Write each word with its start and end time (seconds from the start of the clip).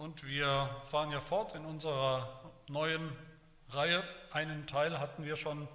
und 0.00 0.26
wir 0.26 0.70
fahren 0.84 1.10
ja 1.10 1.20
fort 1.20 1.54
in 1.54 1.66
unserer 1.66 2.26
neuen 2.68 3.12
Reihe. 3.68 4.02
Einen 4.30 4.66
Teil 4.66 4.98
hatten 4.98 5.24
wir 5.24 5.36
schon 5.36 5.68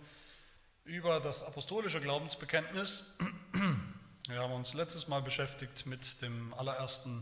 über 0.83 1.19
das 1.19 1.43
apostolische 1.43 2.01
Glaubensbekenntnis. 2.01 3.19
Wir 4.27 4.39
haben 4.39 4.53
uns 4.53 4.73
letztes 4.73 5.07
Mal 5.07 5.21
beschäftigt 5.21 5.85
mit 5.85 6.23
dem 6.23 6.55
allerersten, 6.55 7.21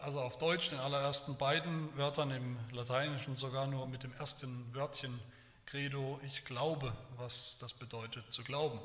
also 0.00 0.22
auf 0.22 0.38
Deutsch, 0.38 0.70
den 0.70 0.78
allerersten 0.78 1.36
beiden 1.36 1.94
Wörtern, 1.94 2.30
im 2.30 2.56
Lateinischen 2.70 3.36
sogar 3.36 3.66
nur 3.66 3.86
mit 3.86 4.02
dem 4.02 4.14
ersten 4.14 4.74
Wörtchen 4.74 5.20
Credo, 5.66 6.18
ich 6.24 6.46
glaube, 6.46 6.94
was 7.18 7.58
das 7.58 7.74
bedeutet 7.74 8.32
zu 8.32 8.42
glauben. 8.44 8.80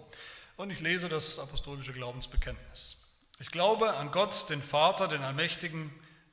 Und 0.58 0.72
ich 0.72 0.82
lese 0.82 1.08
das 1.08 1.40
apostolische 1.40 1.94
Glaubensbekenntnis. 1.94 2.98
Ich 3.40 3.50
glaube 3.50 3.96
an 3.96 4.12
Gott, 4.12 4.50
den 4.50 4.62
Vater, 4.62 5.08
den 5.08 5.24
Allmächtigen, 5.24 5.90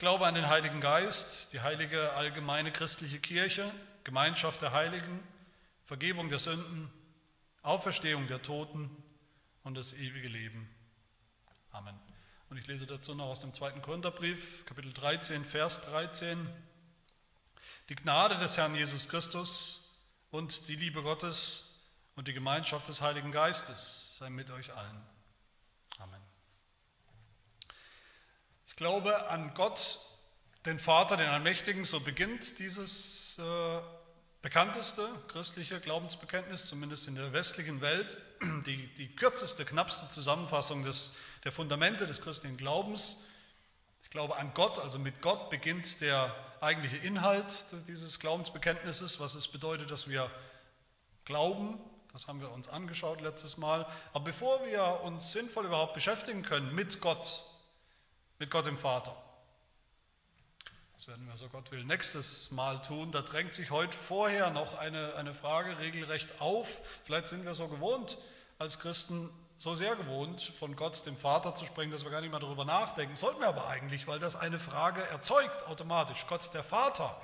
Glaube 0.00 0.26
an 0.26 0.34
den 0.34 0.48
Heiligen 0.48 0.80
Geist, 0.80 1.52
die 1.52 1.60
heilige 1.60 2.14
allgemeine 2.14 2.72
christliche 2.72 3.18
Kirche, 3.18 3.70
Gemeinschaft 4.02 4.62
der 4.62 4.72
Heiligen, 4.72 5.22
Vergebung 5.84 6.30
der 6.30 6.38
Sünden, 6.38 6.90
Auferstehung 7.60 8.26
der 8.26 8.40
Toten 8.40 8.90
und 9.62 9.74
das 9.74 9.92
ewige 9.92 10.28
Leben. 10.28 10.74
Amen. 11.72 11.94
Und 12.48 12.56
ich 12.56 12.66
lese 12.66 12.86
dazu 12.86 13.14
noch 13.14 13.26
aus 13.26 13.40
dem 13.40 13.52
zweiten 13.52 13.82
Korintherbrief, 13.82 14.64
Kapitel 14.64 14.90
13, 14.94 15.44
Vers 15.44 15.82
13. 15.90 16.48
Die 17.90 17.94
Gnade 17.96 18.38
des 18.38 18.56
Herrn 18.56 18.74
Jesus 18.74 19.06
Christus 19.06 20.00
und 20.30 20.68
die 20.68 20.76
Liebe 20.76 21.02
Gottes 21.02 21.84
und 22.16 22.26
die 22.26 22.32
Gemeinschaft 22.32 22.88
des 22.88 23.02
Heiligen 23.02 23.32
Geistes 23.32 24.16
sei 24.16 24.30
mit 24.30 24.50
euch 24.50 24.74
allen. 24.74 25.02
Amen. 25.98 26.22
Ich 28.69 28.69
glaube 28.80 29.28
an 29.28 29.52
Gott, 29.52 29.98
den 30.64 30.78
Vater, 30.78 31.18
den 31.18 31.28
Allmächtigen, 31.28 31.84
so 31.84 32.00
beginnt 32.00 32.58
dieses 32.60 33.38
äh, 33.38 33.42
bekannteste 34.40 35.06
christliche 35.28 35.80
Glaubensbekenntnis, 35.80 36.64
zumindest 36.64 37.06
in 37.06 37.14
der 37.14 37.34
westlichen 37.34 37.82
Welt, 37.82 38.16
die, 38.64 38.86
die 38.94 39.14
kürzeste, 39.14 39.66
knappste 39.66 40.08
Zusammenfassung 40.08 40.82
des, 40.82 41.16
der 41.44 41.52
Fundamente 41.52 42.06
des 42.06 42.22
christlichen 42.22 42.56
Glaubens. 42.56 43.26
Ich 44.02 44.08
glaube 44.08 44.36
an 44.36 44.54
Gott, 44.54 44.78
also 44.78 44.98
mit 44.98 45.20
Gott 45.20 45.50
beginnt 45.50 46.00
der 46.00 46.34
eigentliche 46.62 46.96
Inhalt 46.96 47.66
dieses 47.86 48.18
Glaubensbekenntnisses, 48.18 49.20
was 49.20 49.34
es 49.34 49.48
bedeutet, 49.48 49.90
dass 49.90 50.08
wir 50.08 50.30
glauben. 51.26 51.78
Das 52.12 52.28
haben 52.28 52.40
wir 52.40 52.50
uns 52.50 52.70
angeschaut 52.70 53.20
letztes 53.20 53.58
Mal. 53.58 53.86
Aber 54.14 54.24
bevor 54.24 54.64
wir 54.64 55.02
uns 55.02 55.32
sinnvoll 55.32 55.66
überhaupt 55.66 55.92
beschäftigen 55.92 56.40
können 56.40 56.74
mit 56.74 57.02
Gott, 57.02 57.44
mit 58.40 58.50
Gott 58.50 58.66
dem 58.66 58.76
Vater, 58.76 59.14
das 60.94 61.06
werden 61.08 61.26
wir, 61.28 61.36
so 61.36 61.48
Gott 61.48 61.70
will, 61.70 61.84
nächstes 61.84 62.50
Mal 62.50 62.82
tun. 62.82 63.12
Da 63.12 63.22
drängt 63.22 63.54
sich 63.54 63.70
heute 63.70 63.96
vorher 63.96 64.50
noch 64.50 64.76
eine, 64.76 65.14
eine 65.14 65.32
Frage 65.32 65.78
regelrecht 65.78 66.40
auf. 66.40 66.80
Vielleicht 67.04 67.28
sind 67.28 67.44
wir 67.44 67.54
so 67.54 67.68
gewohnt, 67.68 68.18
als 68.58 68.80
Christen 68.80 69.30
so 69.56 69.74
sehr 69.74 69.94
gewohnt, 69.94 70.40
von 70.58 70.74
Gott, 70.74 71.06
dem 71.06 71.16
Vater 71.16 71.54
zu 71.54 71.64
sprechen, 71.66 71.90
dass 71.90 72.04
wir 72.04 72.10
gar 72.10 72.20
nicht 72.22 72.30
mehr 72.30 72.40
darüber 72.40 72.64
nachdenken. 72.64 73.14
Sollten 73.14 73.40
wir 73.40 73.48
aber 73.48 73.66
eigentlich, 73.68 74.06
weil 74.08 74.18
das 74.18 74.36
eine 74.36 74.58
Frage 74.58 75.02
erzeugt 75.02 75.66
automatisch. 75.68 76.26
Gott, 76.26 76.52
der 76.54 76.62
Vater. 76.62 77.18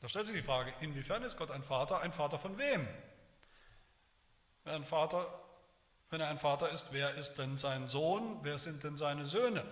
Da 0.00 0.08
stellt 0.08 0.26
sich 0.26 0.36
die 0.36 0.42
Frage, 0.42 0.72
inwiefern 0.80 1.22
ist 1.22 1.36
Gott 1.36 1.50
ein 1.50 1.62
Vater? 1.62 2.00
Ein 2.00 2.12
Vater 2.12 2.38
von 2.38 2.58
wem? 2.58 2.86
Ein 4.64 4.84
Vater, 4.84 5.26
wenn 6.10 6.20
er 6.20 6.28
ein 6.28 6.38
Vater 6.38 6.70
ist, 6.70 6.92
wer 6.92 7.14
ist 7.14 7.34
denn 7.34 7.58
sein 7.58 7.88
Sohn? 7.88 8.38
Wer 8.42 8.58
sind 8.58 8.82
denn 8.84 8.96
seine 8.96 9.24
Söhne? 9.24 9.64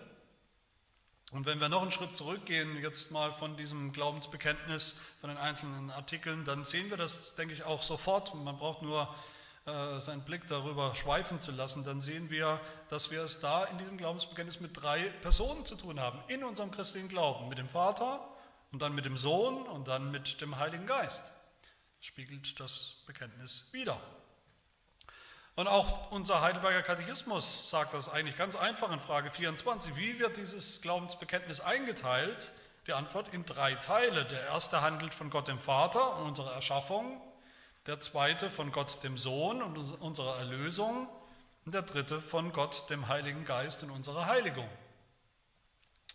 Und 1.33 1.45
wenn 1.45 1.61
wir 1.61 1.69
noch 1.69 1.83
einen 1.83 1.91
Schritt 1.91 2.17
zurückgehen, 2.17 2.81
jetzt 2.81 3.11
mal 3.11 3.33
von 3.33 3.57
diesem 3.57 3.93
Glaubensbekenntnis, 3.93 5.01
von 5.21 5.31
den 5.31 5.39
einzelnen 5.39 5.91
Artikeln, 5.91 6.45
dann 6.45 6.65
sehen 6.65 6.89
wir 6.89 6.97
das, 6.97 7.35
denke 7.35 7.53
ich, 7.53 7.65
auch 7.65 7.83
sofort. 7.83 8.35
Man 8.35 8.59
braucht 8.59 8.83
nur 8.83 9.13
äh, 9.67 9.99
seinen 9.99 10.23
Blick 10.23 10.47
darüber 10.47 10.95
schweifen 10.95 11.41
zu 11.41 11.51
lassen. 11.51 11.85
Dann 11.85 12.01
sehen 12.01 12.31
wir, 12.31 12.61
dass 12.89 13.11
wir 13.11 13.23
es 13.23 13.41
da 13.41 13.65
in 13.65 13.79
diesem 13.79 13.99
Glaubensbekenntnis 13.99 14.61
mit 14.61 14.81
drei 14.81 15.09
Personen 15.23 15.65
zu 15.65 15.75
tun 15.75 15.99
haben, 15.99 16.21
in 16.29 16.45
unserem 16.45 16.71
christlichen 16.71 17.09
Glauben. 17.09 17.49
Mit 17.49 17.59
dem 17.59 17.69
Vater 17.69 18.21
und 18.71 18.81
dann 18.81 18.95
mit 18.95 19.05
dem 19.05 19.17
Sohn 19.17 19.67
und 19.67 19.89
dann 19.89 20.13
mit 20.13 20.41
dem 20.41 20.57
Heiligen 20.59 20.87
Geist. 20.87 21.25
Das 21.99 22.07
spiegelt 22.07 22.61
das 22.61 23.03
Bekenntnis 23.07 23.71
wider. 23.73 24.01
Und 25.57 25.69
auch 25.69 26.11
unser 26.11 26.43
Heidelberger 26.43 26.83
Katechismus 26.83 27.71
sagt 27.71 27.95
das 27.95 28.11
eigentlich 28.11 28.37
ganz 28.37 28.57
einfach 28.57 28.93
in 28.93 29.01
Frage 29.01 29.31
24. 29.31 29.97
Wie 29.97 30.19
wird 30.19 30.37
dieses 30.37 30.83
Glaubensbekenntnis 30.83 31.61
eingeteilt? 31.61 32.53
Die 32.87 32.93
Antwort 32.93 33.33
in 33.33 33.47
drei 33.47 33.75
Teile. 33.75 34.27
Der 34.27 34.43
erste 34.49 34.83
handelt 34.83 35.15
von 35.15 35.31
Gott 35.31 35.49
dem 35.49 35.59
Vater 35.59 36.19
und 36.19 36.27
unserer 36.27 36.53
Erschaffung, 36.53 37.23
der 37.87 38.01
zweite 38.01 38.51
von 38.51 38.71
Gott 38.71 39.03
dem 39.03 39.17
Sohn 39.17 39.63
und 39.63 39.79
unserer 39.79 40.37
Erlösung 40.37 41.09
und 41.65 41.73
der 41.73 41.83
dritte 41.83 42.21
von 42.21 42.53
Gott 42.53 42.91
dem 42.91 43.09
Heiligen 43.09 43.47
Geist 43.47 43.83
und 43.83 43.91
unserer 43.91 44.27
Heiligung. 44.27 44.69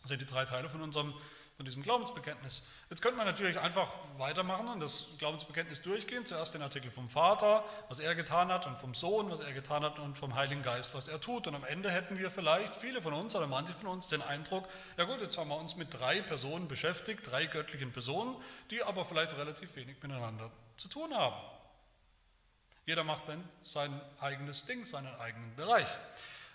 Das 0.02 0.10
sind 0.10 0.22
die 0.22 0.28
drei 0.28 0.46
Teile 0.46 0.70
von 0.70 0.84
unserem 0.84 1.16
von 1.62 1.66
diesem 1.68 1.84
Glaubensbekenntnis. 1.84 2.68
Jetzt 2.90 3.04
könnte 3.04 3.18
man 3.18 3.28
natürlich 3.28 3.60
einfach 3.60 3.94
weitermachen 4.18 4.68
und 4.68 4.80
das 4.80 5.16
Glaubensbekenntnis 5.20 5.84
durchgehen. 5.84 6.26
Zuerst 6.26 6.56
den 6.56 6.64
Artikel 6.64 6.90
vom 6.90 7.08
Vater, 7.08 7.64
was 7.88 8.00
er 8.00 8.16
getan 8.16 8.48
hat, 8.48 8.66
und 8.66 8.80
vom 8.80 8.96
Sohn, 8.96 9.30
was 9.30 9.42
er 9.42 9.54
getan 9.54 9.84
hat, 9.84 10.00
und 10.00 10.18
vom 10.18 10.34
Heiligen 10.34 10.64
Geist, 10.64 10.96
was 10.96 11.08
er 11.08 11.22
tut. 11.22 11.46
Und 11.46 11.54
am 11.54 11.64
Ende 11.64 11.92
hätten 11.92 12.18
wir 12.18 12.32
vielleicht, 12.32 12.76
viele 12.76 13.00
von 13.00 13.14
uns 13.14 13.36
oder 13.36 13.46
manche 13.46 13.76
von 13.76 13.90
uns, 13.90 14.08
den 14.08 14.24
Eindruck, 14.24 14.68
ja 14.98 15.04
gut, 15.04 15.22
jetzt 15.22 15.38
haben 15.38 15.50
wir 15.50 15.58
uns 15.58 15.76
mit 15.76 15.94
drei 15.94 16.24
Personen 16.24 16.68
beschäftigt, 16.68 17.30
drei 17.30 17.46
göttlichen 17.46 17.94
Personen, 17.94 18.36
die 18.72 18.82
aber 18.82 19.06
vielleicht 19.06 19.38
relativ 19.38 19.76
wenig 19.76 20.02
miteinander 20.02 20.50
zu 20.78 20.88
tun 20.88 21.14
haben. 21.14 21.36
Jeder 22.88 23.04
macht 23.04 23.28
dann 23.28 23.48
sein 23.62 24.02
eigenes 24.20 24.66
Ding, 24.66 24.88
seinen 24.88 25.14
eigenen 25.20 25.56
Bereich. 25.56 25.88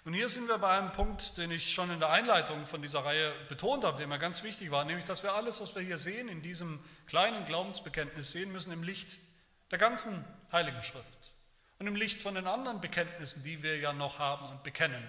Und 0.07 0.15
hier 0.15 0.29
sind 0.29 0.47
wir 0.47 0.59
bei 0.59 0.79
einem 0.79 0.93
Punkt, 0.93 1.37
den 1.37 1.51
ich 1.51 1.75
schon 1.75 1.91
in 1.91 1.99
der 1.99 2.11
Einleitung 2.11 2.65
von 2.65 2.81
dieser 2.81 3.05
Reihe 3.05 3.35
betont 3.49 3.85
habe, 3.85 3.97
der 3.97 4.07
mir 4.07 4.21
ganz 4.21 4.45
wichtig 4.45 4.71
war, 4.71 4.85
nämlich, 4.85 5.05
dass 5.05 5.25
wir 5.25 5.35
alles, 5.35 5.61
was 5.61 5.75
wir 5.75 5.83
hier 5.83 5.99
sehen, 5.99 6.29
in 6.29 6.43
diesem 6.43 6.79
kleinen 7.09 7.45
Glaubensbekenntnis 7.45 8.31
sehen 8.31 8.53
müssen, 8.53 8.73
im 8.73 8.85
Licht 8.85 9.19
der 9.73 9.79
ganzen 9.79 10.25
Heiligen 10.53 10.81
Schrift 10.85 11.33
und 11.81 11.89
im 11.89 11.97
Licht 11.97 12.23
von 12.23 12.37
den 12.37 12.47
anderen 12.47 12.81
Bekenntnissen, 12.81 13.43
die 13.43 13.65
wir 13.65 13.79
ja 13.79 13.93
noch 13.93 14.21
haben 14.21 14.49
und 14.49 14.63
bekennen, 14.63 15.03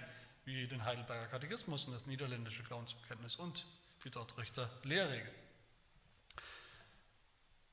wie 0.45 0.65
den 0.65 0.83
Heidelberger 0.83 1.27
Katechismus 1.27 1.85
und 1.85 1.93
das 1.93 2.07
niederländische 2.07 2.63
Glaubensbekenntnis 2.63 3.35
und 3.35 3.67
die 4.03 4.09
dort 4.09 4.35
Richter 4.39 4.67
Lehrregel. 4.81 5.31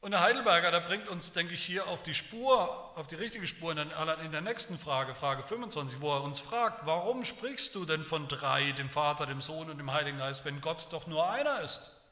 Und 0.04 0.10
der 0.10 0.20
Heidelberger, 0.20 0.70
der 0.70 0.80
bringt 0.80 1.08
uns, 1.08 1.32
denke 1.32 1.54
ich, 1.54 1.64
hier 1.64 1.88
auf 1.88 2.02
die 2.02 2.12
Spur, 2.12 2.94
auf 2.94 3.06
die 3.06 3.14
richtige 3.14 3.46
Spur 3.46 3.72
in 3.72 3.88
der, 3.88 4.40
nächsten 4.42 4.76
Frage, 4.76 5.14
Frage 5.14 5.42
25, 5.42 6.02
wo 6.02 6.12
er 6.12 6.22
uns 6.22 6.40
fragt, 6.40 6.84
warum 6.84 7.24
sprichst 7.24 7.74
du 7.74 7.86
denn 7.86 8.04
von 8.04 8.28
drei, 8.28 8.72
dem 8.72 8.90
Vater, 8.90 9.24
dem 9.24 9.40
Sohn 9.40 9.70
und 9.70 9.78
dem 9.78 9.90
Heiligen 9.90 10.18
Geist, 10.18 10.44
wenn 10.44 10.60
Gott 10.60 10.88
doch 10.90 11.06
nur 11.06 11.30
einer 11.30 11.62
ist? 11.62 12.02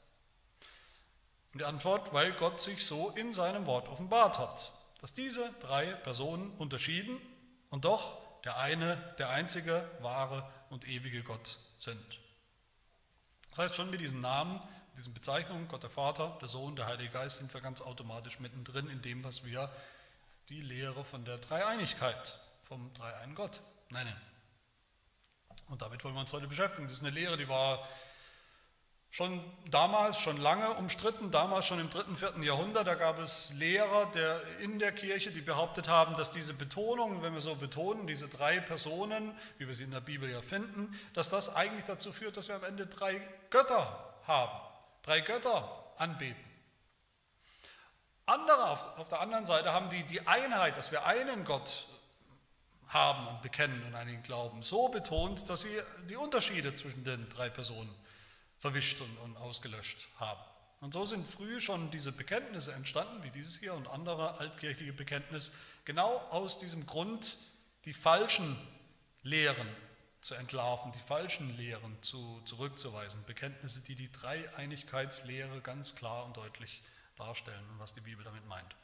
Und 1.53 1.61
die 1.61 1.67
Antwort, 1.67 2.15
weil 2.15 2.33
Gott 2.33 2.61
sich 2.61 2.87
so 2.87 3.11
in 3.11 3.35
seinem 3.35 3.67
Wort 3.67 3.89
offenbart 3.89 4.39
hat, 4.39 4.73
dass 5.03 5.12
diese 5.12 5.53
drei 5.61 5.93
Personen 5.93 6.50
unterschieden 6.56 7.21
und 7.69 7.85
doch 7.85 8.17
der 8.44 8.56
eine, 8.56 9.15
der 9.19 9.29
einzige, 9.29 9.87
wahre 10.00 10.50
und 10.71 10.89
ewige 10.89 11.23
Gott 11.23 11.59
sind. 11.77 12.19
Das 13.50 13.59
heißt, 13.59 13.75
schon 13.75 13.91
mit 13.91 14.00
diesen 14.00 14.21
Namen 14.21 14.62
diesen 14.97 15.15
Bezeichnungen, 15.15 15.69
Gott 15.69 15.83
der 15.83 15.91
Vater, 15.91 16.37
der 16.41 16.49
Sohn, 16.49 16.77
der 16.77 16.87
Heilige 16.87 17.11
Geist, 17.11 17.39
sind 17.39 17.53
wir 17.53 17.61
ganz 17.61 17.81
automatisch 17.81 18.41
mittendrin 18.41 18.89
in 18.89 19.03
dem, 19.03 19.25
was 19.25 19.44
wir 19.44 19.71
die 20.49 20.61
Lehre 20.61 21.05
von 21.05 21.25
der 21.25 21.39
Dreieinigkeit, 21.39 22.39
vom 22.62 22.93
Dreieinen 22.94 23.35
Gott 23.35 23.61
nennen. 23.91 24.17
Und 25.69 25.83
damit 25.83 26.05
wollen 26.05 26.15
wir 26.15 26.21
uns 26.21 26.33
heute 26.33 26.49
beschäftigen. 26.49 26.87
Das 26.87 26.97
ist 26.97 27.03
eine 27.03 27.11
Lehre, 27.11 27.37
die 27.37 27.49
war 27.49 27.89
Schon 29.15 29.44
damals, 29.71 30.19
schon 30.19 30.39
lange 30.39 30.71
umstritten, 30.71 31.31
damals 31.31 31.67
schon 31.67 31.79
im 31.79 31.91
dritten, 31.91 32.17
vierten 32.17 32.43
Jahrhundert, 32.43 32.87
da 32.87 32.94
gab 32.94 33.19
es 33.19 33.53
Lehrer 33.59 34.06
der, 34.06 34.41
in 34.61 34.79
der 34.79 34.91
Kirche, 34.91 35.31
die 35.31 35.43
behauptet 35.43 35.87
haben, 35.87 36.17
dass 36.17 36.31
diese 36.31 36.55
Betonung, 36.55 37.21
wenn 37.21 37.35
wir 37.35 37.43
so 37.43 37.55
betonen, 37.55 38.06
diese 38.06 38.31
drei 38.31 38.59
Personen, 38.59 39.37
wie 39.59 39.69
wir 39.69 39.75
sie 39.75 39.85
in 39.85 39.91
der 39.91 40.00
Bibel 40.00 40.31
ja 40.31 40.41
finden, 40.41 40.99
dass 41.12 41.29
das 41.29 41.55
eigentlich 41.55 41.85
dazu 41.85 42.11
führt, 42.11 42.39
dass 42.39 42.49
wir 42.49 42.55
am 42.55 42.65
Ende 42.65 42.87
drei 42.87 43.21
Götter 43.50 44.15
haben, 44.27 44.59
drei 45.03 45.21
Götter 45.21 45.93
anbeten. 45.97 46.43
Andere 48.27 48.71
auf, 48.71 48.99
auf 48.99 49.09
der 49.09 49.21
anderen 49.21 49.47
Seite 49.47 49.73
haben 49.73 49.91
die, 49.91 50.05
die 50.05 50.27
Einheit, 50.27 50.77
dass 50.77 50.93
wir 50.93 51.05
einen 51.05 51.45
Gott 51.45 51.87
haben 52.89 53.27
und 53.27 53.43
bekennen 53.43 53.83
und 53.85 53.95
an 53.95 54.09
ihn 54.09 54.23
glauben, 54.23 54.63
so 54.63 54.89
betont, 54.89 55.49
dass 55.49 55.63
sie 55.63 55.81
die 56.09 56.17
Unterschiede 56.17 56.75
zwischen 56.75 57.05
den 57.05 57.29
drei 57.31 57.49
Personen 57.49 57.93
verwischt 58.59 59.01
und, 59.01 59.17
und 59.19 59.37
ausgelöscht 59.39 60.07
haben. 60.19 60.41
Und 60.81 60.93
so 60.93 61.05
sind 61.05 61.27
früh 61.27 61.61
schon 61.61 61.91
diese 61.91 62.13
Bekenntnisse 62.13 62.73
entstanden, 62.73 63.23
wie 63.23 63.31
dieses 63.31 63.59
hier 63.59 63.75
und 63.75 63.89
andere 63.89 64.39
altkirchliche 64.39 64.93
Bekenntnisse, 64.93 65.53
genau 65.85 66.19
aus 66.31 66.59
diesem 66.59 66.87
Grund, 66.87 67.37
die 67.85 67.93
falschen 67.93 68.59
Lehren 69.23 69.69
zu 70.23 70.35
entlarven, 70.37 70.93
die 70.93 71.01
falschen 71.01 71.55
Lehren 71.57 72.01
zu, 72.01 72.41
zurückzuweisen. 72.45 73.25
Bekenntnisse, 73.27 73.83
die 73.83 73.97
die 73.97 74.11
Dreieinigkeitslehre 74.11 75.61
ganz 75.61 75.97
klar 75.97 76.25
und 76.25 76.37
deutlich 76.37 76.83
darstellen 77.17 77.65
und 77.71 77.79
was 77.81 77.93
die 77.93 78.01
Bibel 78.01 78.25
damit 78.25 78.47
meint. 78.47 78.77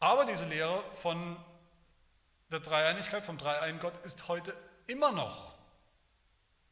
Aber 0.00 0.24
diese 0.24 0.44
Lehre 0.46 0.82
von 0.94 1.36
der 2.50 2.60
Dreieinigkeit, 2.60 3.24
vom 3.24 3.36
Dreieinen 3.36 3.80
Gott, 3.80 3.96
ist 4.04 4.28
heute 4.28 4.54
immer 4.86 5.12
noch 5.12 5.54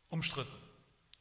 umstritten 0.08 0.56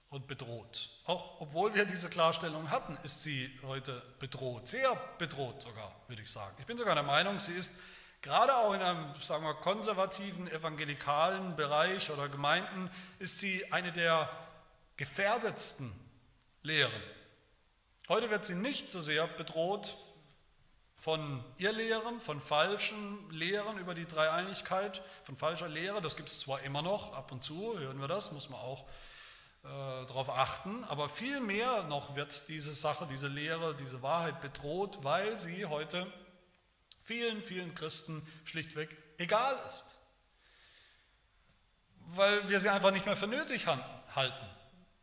und 0.10 0.28
bedroht. 0.28 0.90
Auch 1.06 1.42
obwohl 1.42 1.74
wir 1.74 1.86
diese 1.86 2.10
Klarstellung 2.10 2.70
hatten, 2.70 2.98
ist 3.04 3.24
sie 3.24 3.50
heute 3.64 4.04
bedroht, 4.20 4.68
sehr 4.68 4.96
bedroht 5.18 5.62
sogar, 5.62 5.96
würde 6.08 6.22
ich 6.22 6.32
sagen. 6.32 6.56
Ich 6.60 6.66
bin 6.66 6.78
sogar 6.78 6.94
der 6.94 7.04
Meinung, 7.04 7.40
sie 7.40 7.54
ist 7.54 7.82
gerade 8.22 8.56
auch 8.56 8.74
in 8.74 8.82
einem, 8.82 9.14
sagen 9.22 9.44
wir, 9.44 9.54
konservativen, 9.56 10.48
evangelikalen 10.50 11.56
Bereich 11.56 12.12
oder 12.12 12.30
Gemeinden, 12.30 12.90
ist 13.20 13.40
sie 13.40 13.72
eine 13.72 13.92
der 13.92 14.30
gefährdetsten 14.98 15.92
Lehren. 16.64 17.02
Heute 18.08 18.30
wird 18.30 18.46
sie 18.46 18.56
nicht 18.56 18.92
so 18.92 19.02
sehr 19.02 19.26
bedroht 19.26 19.96
von 20.94 21.44
Irrlehren, 21.58 22.20
von 22.20 22.40
falschen 22.40 23.28
Lehren 23.32 23.80
über 23.80 23.96
die 23.96 24.06
Dreieinigkeit, 24.06 25.02
von 25.24 25.36
falscher 25.36 25.68
Lehre. 25.68 26.02
Das 26.02 26.16
gibt 26.16 26.30
es 26.30 26.42
zwar 26.42 26.62
immer 26.62 26.84
noch, 26.84 27.14
ab 27.14 27.32
und 27.32 27.44
zu 27.44 27.80
hören 27.80 28.00
wir 28.00 28.08
das, 28.08 28.32
muss 28.32 28.50
man 28.50 28.60
auch 28.60 28.86
äh, 29.64 29.68
darauf 30.08 30.30
achten, 30.30 30.84
aber 30.84 31.10
viel 31.10 31.40
mehr 31.40 31.84
noch 31.84 32.16
wird 32.16 32.50
diese 32.50 32.74
Sache, 32.74 33.08
diese 33.10 33.28
Lehre, 33.28 33.76
diese 33.76 34.04
Wahrheit 34.04 34.42
bedroht, 34.42 35.00
weil 35.02 35.40
sie 35.40 35.66
heute 35.66 36.06
vielen, 37.12 37.44
vielen 37.44 37.76
Christen 37.76 38.26
schlichtweg 38.46 38.96
egal 39.18 39.60
ist. 39.68 39.98
Weil 42.14 42.48
wir 42.48 42.60
sie 42.60 42.70
einfach 42.70 42.92
nicht 42.92 43.06
mehr 43.06 43.18
für 43.18 43.28
nötig 43.28 43.68
halten, 43.68 44.46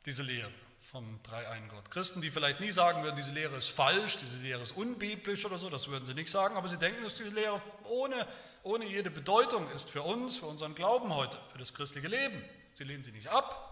diese 0.07 0.23
Lehre 0.23 0.51
vom 0.81 1.23
Dreieinen 1.23 1.69
Gott. 1.69 1.91
Christen, 1.91 2.23
die 2.23 2.31
vielleicht 2.31 2.61
nie 2.61 2.71
sagen 2.71 3.03
würden, 3.03 3.17
diese 3.17 3.33
Lehre 3.33 3.57
ist 3.57 3.69
falsch, 3.69 4.17
diese 4.17 4.39
Lehre 4.39 4.63
ist 4.63 4.73
unbiblisch 4.73 5.45
oder 5.45 5.59
so, 5.59 5.69
das 5.69 5.89
würden 5.89 6.07
sie 6.07 6.15
nicht 6.15 6.31
sagen, 6.31 6.57
aber 6.57 6.69
sie 6.69 6.79
denken, 6.79 7.03
dass 7.03 7.15
diese 7.15 7.29
Lehre 7.29 7.61
ohne, 7.85 8.27
ohne 8.63 8.87
jede 8.87 9.11
Bedeutung 9.11 9.71
ist 9.73 9.91
für 9.91 10.03
uns, 10.03 10.39
für 10.39 10.47
unseren 10.47 10.75
Glauben 10.75 11.15
heute, 11.15 11.39
für 11.53 11.59
das 11.59 11.75
christliche 11.75 12.09
Leben. 12.09 12.43
Sie 12.73 12.85
lehnen 12.85 13.03
sie 13.03 13.13
nicht 13.13 13.29
ab, 13.29 13.69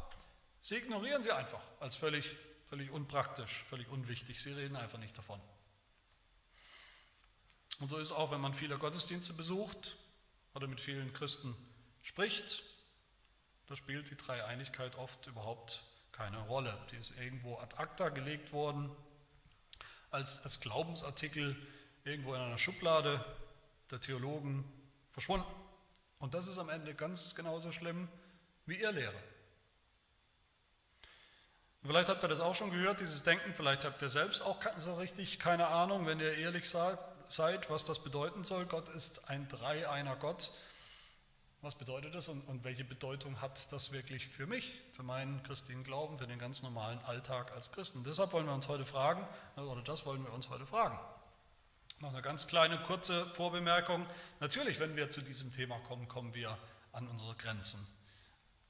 Sie 0.67 0.75
ignorieren 0.75 1.23
sie 1.23 1.31
einfach 1.31 1.62
als 1.79 1.94
völlig, 1.94 2.35
völlig 2.69 2.91
unpraktisch, 2.91 3.62
völlig 3.69 3.88
unwichtig. 3.88 4.43
Sie 4.43 4.50
reden 4.50 4.75
einfach 4.75 4.99
nicht 4.99 5.17
davon. 5.17 5.41
Und 7.81 7.90
so 7.90 7.99
ist 7.99 8.12
auch, 8.12 8.31
wenn 8.31 8.40
man 8.40 8.55
viele 8.55 8.78
Gottesdienste 8.78 9.34
besucht 9.34 9.96
oder 10.55 10.67
mit 10.67 10.81
vielen 10.81 11.12
Christen 11.12 11.55
spricht, 12.02 12.62
da 13.67 13.76
spielt 13.76 14.11
die 14.11 14.17
Dreieinigkeit 14.17 14.96
oft 14.96 15.26
überhaupt 15.26 15.82
keine 16.12 16.38
Rolle. 16.43 16.78
Die 16.90 16.96
ist 16.96 17.12
irgendwo 17.19 17.58
ad 17.58 17.76
acta 17.76 18.08
gelegt 18.08 18.52
worden, 18.52 18.90
als, 20.11 20.43
als 20.44 20.61
Glaubensartikel 20.61 21.56
irgendwo 22.05 22.34
in 22.34 22.40
einer 22.40 22.58
Schublade 22.58 23.25
der 23.90 24.00
Theologen 24.00 24.64
verschwunden. 25.11 25.46
Und 26.19 26.34
das 26.34 26.46
ist 26.46 26.58
am 26.58 26.70
Ende 26.70 26.94
ganz 26.94 27.34
genauso 27.34 27.73
schlimm 27.73 28.08
wie 28.64 28.81
ihr 28.81 28.93
Lehre. 28.93 29.20
Vielleicht 31.82 32.08
habt 32.08 32.25
ihr 32.25 32.28
das 32.28 32.40
auch 32.40 32.55
schon 32.55 32.70
gehört, 32.70 33.00
dieses 33.00 33.23
Denken, 33.23 33.55
vielleicht 33.55 33.84
habt 33.84 34.02
ihr 34.02 34.08
selbst 34.08 34.43
auch 34.43 34.58
so 34.78 34.94
richtig 34.96 35.38
keine 35.38 35.69
Ahnung, 35.69 36.06
wenn 36.06 36.19
ihr 36.19 36.37
ehrlich 36.37 36.69
seid, 36.69 36.99
was 37.69 37.84
das 37.84 38.02
bedeuten 38.02 38.44
soll. 38.44 38.67
Gott 38.67 38.88
ist 38.90 39.28
ein 39.28 39.49
Dreieiner 39.49 40.17
Gott. 40.17 40.50
Was 41.62 41.75
bedeutet 41.75 42.14
das 42.14 42.28
und, 42.28 42.43
und 42.49 42.64
welche 42.64 42.84
Bedeutung 42.84 43.40
hat 43.40 43.73
das 43.73 43.93
wirklich 43.93 44.28
für 44.28 44.46
mich, 44.46 44.81
für 44.93 45.02
meinen 45.02 45.43
christlichen 45.43 45.84
Glauben, 45.84 46.19
für 46.19 46.26
den 46.26 46.38
ganz 46.38 46.62
normalen 46.62 46.99
Alltag 47.00 47.52
als 47.52 47.73
Christen? 47.73 48.05
Deshalb 48.05 48.32
wollen 48.32 48.46
wir 48.46 48.55
uns 48.55 48.69
heute 48.69 48.84
fragen, 48.84 49.26
oder 49.56 49.82
das 49.82 50.06
wollen 50.06 50.25
wir 50.25 50.32
uns 50.32 50.49
heute 50.49 50.67
fragen. 50.67 50.99
Noch 52.00 52.12
eine 52.12 52.23
ganz 52.23 52.46
kleine, 52.46 52.78
kurze 52.82 53.25
Vorbemerkung. 53.31 54.06
Natürlich, 54.38 54.78
wenn 54.81 54.96
wir 54.96 55.11
zu 55.11 55.23
diesem 55.23 55.52
Thema 55.52 55.78
kommen, 55.81 56.08
kommen 56.08 56.34
wir 56.34 56.56
an 56.93 57.08
unsere 57.08 57.34
Grenzen 57.34 57.95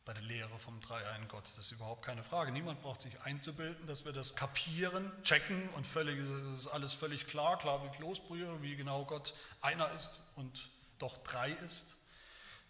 bei 0.06 0.14
der 0.14 0.22
Lehre 0.22 0.56
vom 0.60 0.80
Dreieinen 0.80 1.26
Gott. 1.26 1.42
Das 1.42 1.58
ist 1.58 1.72
überhaupt 1.72 2.04
keine 2.04 2.22
Frage. 2.22 2.52
Niemand 2.52 2.80
braucht 2.80 3.02
sich 3.02 3.20
einzubilden, 3.22 3.86
dass 3.86 4.04
wir 4.04 4.12
das 4.12 4.36
kapieren, 4.36 5.10
checken 5.24 5.68
und 5.70 5.84
völlig, 5.84 6.20
das 6.20 6.60
ist 6.60 6.68
alles 6.68 6.94
völlig 6.94 7.26
klar, 7.26 7.58
klar 7.58 7.84
wie 7.84 7.94
Kloßbrühe, 7.96 8.62
wie 8.62 8.76
genau 8.76 9.04
Gott 9.04 9.34
einer 9.60 9.90
ist 9.92 10.20
und 10.36 10.70
doch 10.98 11.18
drei 11.24 11.50
ist. 11.50 11.96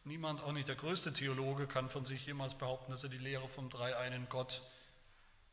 Niemand, 0.05 0.43
auch 0.43 0.53
nicht 0.53 0.67
der 0.67 0.77
größte 0.77 1.13
Theologe, 1.13 1.67
kann 1.67 1.91
von 1.91 2.07
sich 2.07 2.25
jemals 2.27 2.55
behaupten, 2.55 2.91
dass 2.91 3.03
er 3.03 3.11
die 3.11 3.19
Lehre 3.19 3.49
vom 3.51 3.69
Dreieinen 3.69 4.29
Gott 4.31 4.63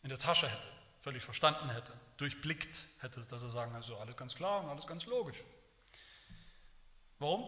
in 0.04 0.10
der 0.10 0.20
Tasche 0.20 0.48
hätte, 0.48 0.70
völlig 1.02 1.24
verstanden 1.24 1.70
hätte, 1.70 1.92
durchblickt 2.16 2.88
hätte, 3.02 3.20
dass 3.26 3.44
er 3.44 3.50
sagen, 3.50 3.76
also 3.76 3.98
alles 3.98 4.16
ganz 4.16 4.36
klar 4.36 4.64
und 4.64 4.70
alles 4.70 4.88
ganz 4.88 5.06
logisch. 5.06 5.44
Warum 7.20 7.44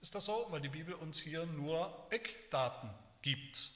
ist 0.00 0.14
das 0.14 0.24
so? 0.24 0.46
Weil 0.48 0.62
die 0.62 0.68
Bibel 0.68 0.94
uns 0.94 1.20
hier 1.20 1.44
nur 1.44 2.06
Eckdaten 2.10 2.90
gibt. 3.26 3.70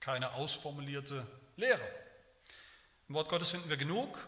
Keine 0.00 0.32
ausformulierte 0.32 1.24
Lehre. 1.54 1.88
Im 3.08 3.14
Wort 3.14 3.28
Gottes 3.28 3.50
finden 3.50 3.68
wir 3.68 3.76
genug 3.76 4.26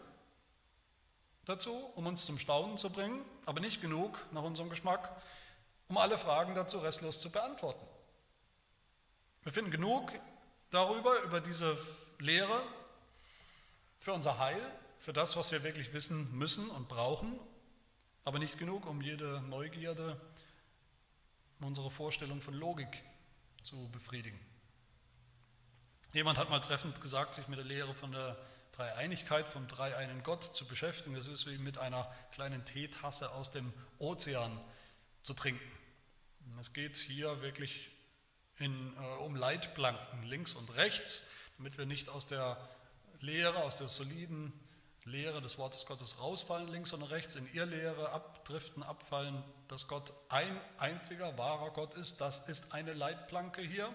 dazu, 1.43 1.75
um 1.95 2.07
uns 2.07 2.25
zum 2.25 2.39
Staunen 2.39 2.77
zu 2.77 2.89
bringen, 2.89 3.21
aber 3.45 3.59
nicht 3.59 3.81
genug 3.81 4.17
nach 4.31 4.43
unserem 4.43 4.69
Geschmack, 4.69 5.11
um 5.89 5.97
alle 5.97 6.17
Fragen 6.17 6.55
dazu 6.55 6.77
restlos 6.77 7.19
zu 7.19 7.33
beantworten. 7.33 7.85
Wir 9.43 9.51
finden 9.51 9.71
genug 9.71 10.13
darüber, 10.69 11.21
über 11.23 11.41
diese 11.41 11.77
Lehre 12.19 12.63
für 13.99 14.13
unser 14.13 14.39
Heil, 14.39 14.61
für 14.99 15.11
das, 15.11 15.35
was 15.35 15.51
wir 15.51 15.63
wirklich 15.63 15.91
wissen 15.91 16.31
müssen 16.31 16.69
und 16.69 16.87
brauchen, 16.87 17.37
aber 18.23 18.39
nicht 18.39 18.57
genug, 18.57 18.85
um 18.85 19.01
jede 19.01 19.41
Neugierde, 19.41 20.19
unsere 21.59 21.91
Vorstellung 21.91 22.39
von 22.39 22.53
Logik 22.53 23.03
zu 23.65 23.89
befriedigen. 23.91 24.39
Jemand 26.13 26.37
hat 26.37 26.49
mal 26.49 26.59
treffend 26.59 27.01
gesagt, 27.01 27.33
sich 27.33 27.47
mit 27.47 27.57
der 27.57 27.65
Lehre 27.65 27.93
von 27.93 28.11
der 28.11 28.37
Dreieinigkeit, 28.71 29.49
vom 29.49 29.67
dreieinen 29.67 30.21
Gott 30.23 30.43
zu 30.43 30.65
beschäftigen. 30.65 31.15
Das 31.15 31.27
ist 31.27 31.47
wie 31.47 31.57
mit 31.57 31.77
einer 31.77 32.09
kleinen 32.31 32.63
Teetasse 32.63 33.31
aus 33.31 33.51
dem 33.51 33.73
Ozean 33.97 34.51
zu 35.23 35.33
trinken. 35.33 35.71
Es 36.61 36.73
geht 36.73 36.95
hier 36.95 37.41
wirklich 37.41 37.89
in, 38.59 38.95
äh, 38.95 38.99
um 39.17 39.35
Leitplanken 39.35 40.23
links 40.23 40.53
und 40.53 40.75
rechts, 40.75 41.29
damit 41.57 41.77
wir 41.77 41.85
nicht 41.85 42.07
aus 42.09 42.27
der 42.27 42.57
Lehre, 43.19 43.63
aus 43.63 43.77
der 43.77 43.89
soliden 43.89 44.53
Lehre 45.05 45.39
des 45.39 45.59
Wortes 45.59 45.85
Gottes 45.85 46.19
rausfallen, 46.19 46.67
links 46.67 46.91
und 46.91 47.03
rechts, 47.03 47.35
in 47.35 47.51
ihr 47.53 47.67
Lehre 47.67 48.11
abdriften, 48.11 48.81
abfallen, 48.81 49.43
dass 49.67 49.87
Gott 49.87 50.11
ein 50.29 50.59
einziger 50.79 51.37
wahrer 51.37 51.69
Gott 51.71 51.93
ist. 51.93 52.21
Das 52.21 52.39
ist 52.49 52.73
eine 52.73 52.93
Leitplanke 52.93 53.61
hier. 53.61 53.93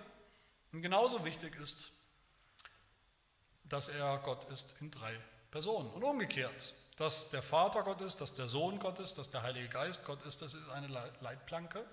Und 0.73 0.83
genauso 0.83 1.25
wichtig 1.25 1.57
ist, 1.57 1.93
dass 3.65 3.89
er 3.89 4.19
Gott 4.19 4.45
ist 4.45 4.81
in 4.81 4.93
drei 4.93 5.13
Personen. 5.51 5.91
Und 5.91 6.05
umgekehrt, 6.05 6.75
dass 6.97 7.31
der 7.31 7.43
Vater 7.43 7.83
Gott 7.83 8.01
ist, 8.03 8.21
dass 8.21 8.35
der 8.35 8.47
Sohn 8.47 8.79
Gott 8.79 9.01
ist, 9.01 9.19
dass 9.19 9.31
der 9.31 9.43
Heilige 9.43 9.69
Geist 9.69 10.05
Gott 10.05 10.23
ist, 10.23 10.43
das 10.43 10.55
ist 10.55 10.69
eine 10.71 10.87
Leitplanke. 11.21 11.85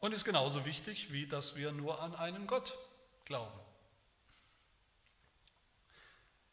Und 0.00 0.12
ist 0.12 0.24
genauso 0.24 0.64
wichtig, 0.64 1.12
wie 1.12 1.26
dass 1.26 1.54
wir 1.54 1.70
nur 1.70 2.00
an 2.00 2.16
einen 2.16 2.48
Gott 2.48 2.76
glauben. 3.24 3.67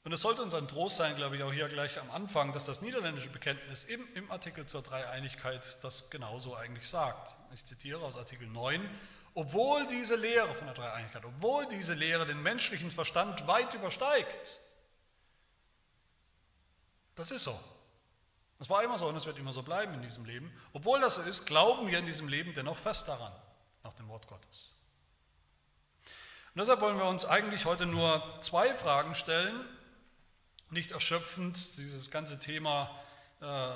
Und 0.05 0.13
es 0.13 0.21
sollte 0.21 0.43
uns 0.43 0.53
ein 0.53 0.67
Trost 0.67 0.97
sein, 0.97 1.15
glaube 1.15 1.35
ich, 1.35 1.41
auch 1.41 1.51
hier 1.51 1.67
gleich 1.67 1.99
am 1.99 2.11
Anfang, 2.11 2.53
dass 2.53 2.65
das 2.65 2.81
niederländische 2.81 3.29
Bekenntnis 3.29 3.85
im, 3.85 4.07
im 4.13 4.29
Artikel 4.29 4.67
zur 4.67 4.83
Dreieinigkeit 4.83 5.79
das 5.83 6.11
genauso 6.11 6.55
eigentlich 6.55 6.87
sagt. 6.87 7.33
Ich 7.55 7.65
zitiere 7.65 8.01
aus 8.01 8.15
Artikel 8.15 8.47
9. 8.47 8.87
obwohl 9.33 9.87
diese 9.87 10.15
Lehre 10.15 10.53
von 10.53 10.67
der 10.67 10.75
Dreieinigkeit, 10.75 11.25
obwohl 11.25 11.65
diese 11.65 11.95
Lehre 11.95 12.27
den 12.27 12.41
menschlichen 12.41 12.91
Verstand 12.91 13.47
weit 13.47 13.73
übersteigt. 13.73 14.59
Das 17.15 17.31
ist 17.31 17.43
so. 17.43 17.59
Das 18.59 18.69
war 18.69 18.83
immer 18.83 18.99
so 18.99 19.07
und 19.07 19.15
es 19.15 19.25
wird 19.25 19.39
immer 19.39 19.53
so 19.53 19.63
bleiben 19.63 19.95
in 19.95 20.03
diesem 20.03 20.23
Leben. 20.25 20.53
Obwohl 20.71 21.01
das 21.01 21.15
so 21.15 21.21
ist, 21.23 21.47
glauben 21.47 21.87
wir 21.87 21.97
in 21.97 22.05
diesem 22.05 22.29
Leben 22.29 22.53
dennoch 22.53 22.77
fest 22.77 23.07
daran, 23.07 23.33
nach 23.83 23.93
dem 23.93 24.07
Wort 24.07 24.27
Gottes. 24.27 24.71
Und 26.53 26.59
deshalb 26.59 26.79
wollen 26.79 26.97
wir 26.97 27.05
uns 27.05 27.25
eigentlich 27.25 27.65
heute 27.65 27.87
nur 27.87 28.23
zwei 28.41 28.73
Fragen 28.73 29.15
stellen, 29.15 29.65
nicht 30.69 30.91
erschöpfend 30.91 31.77
dieses 31.77 32.11
ganze 32.11 32.39
Thema 32.39 32.89
äh, 33.41 33.69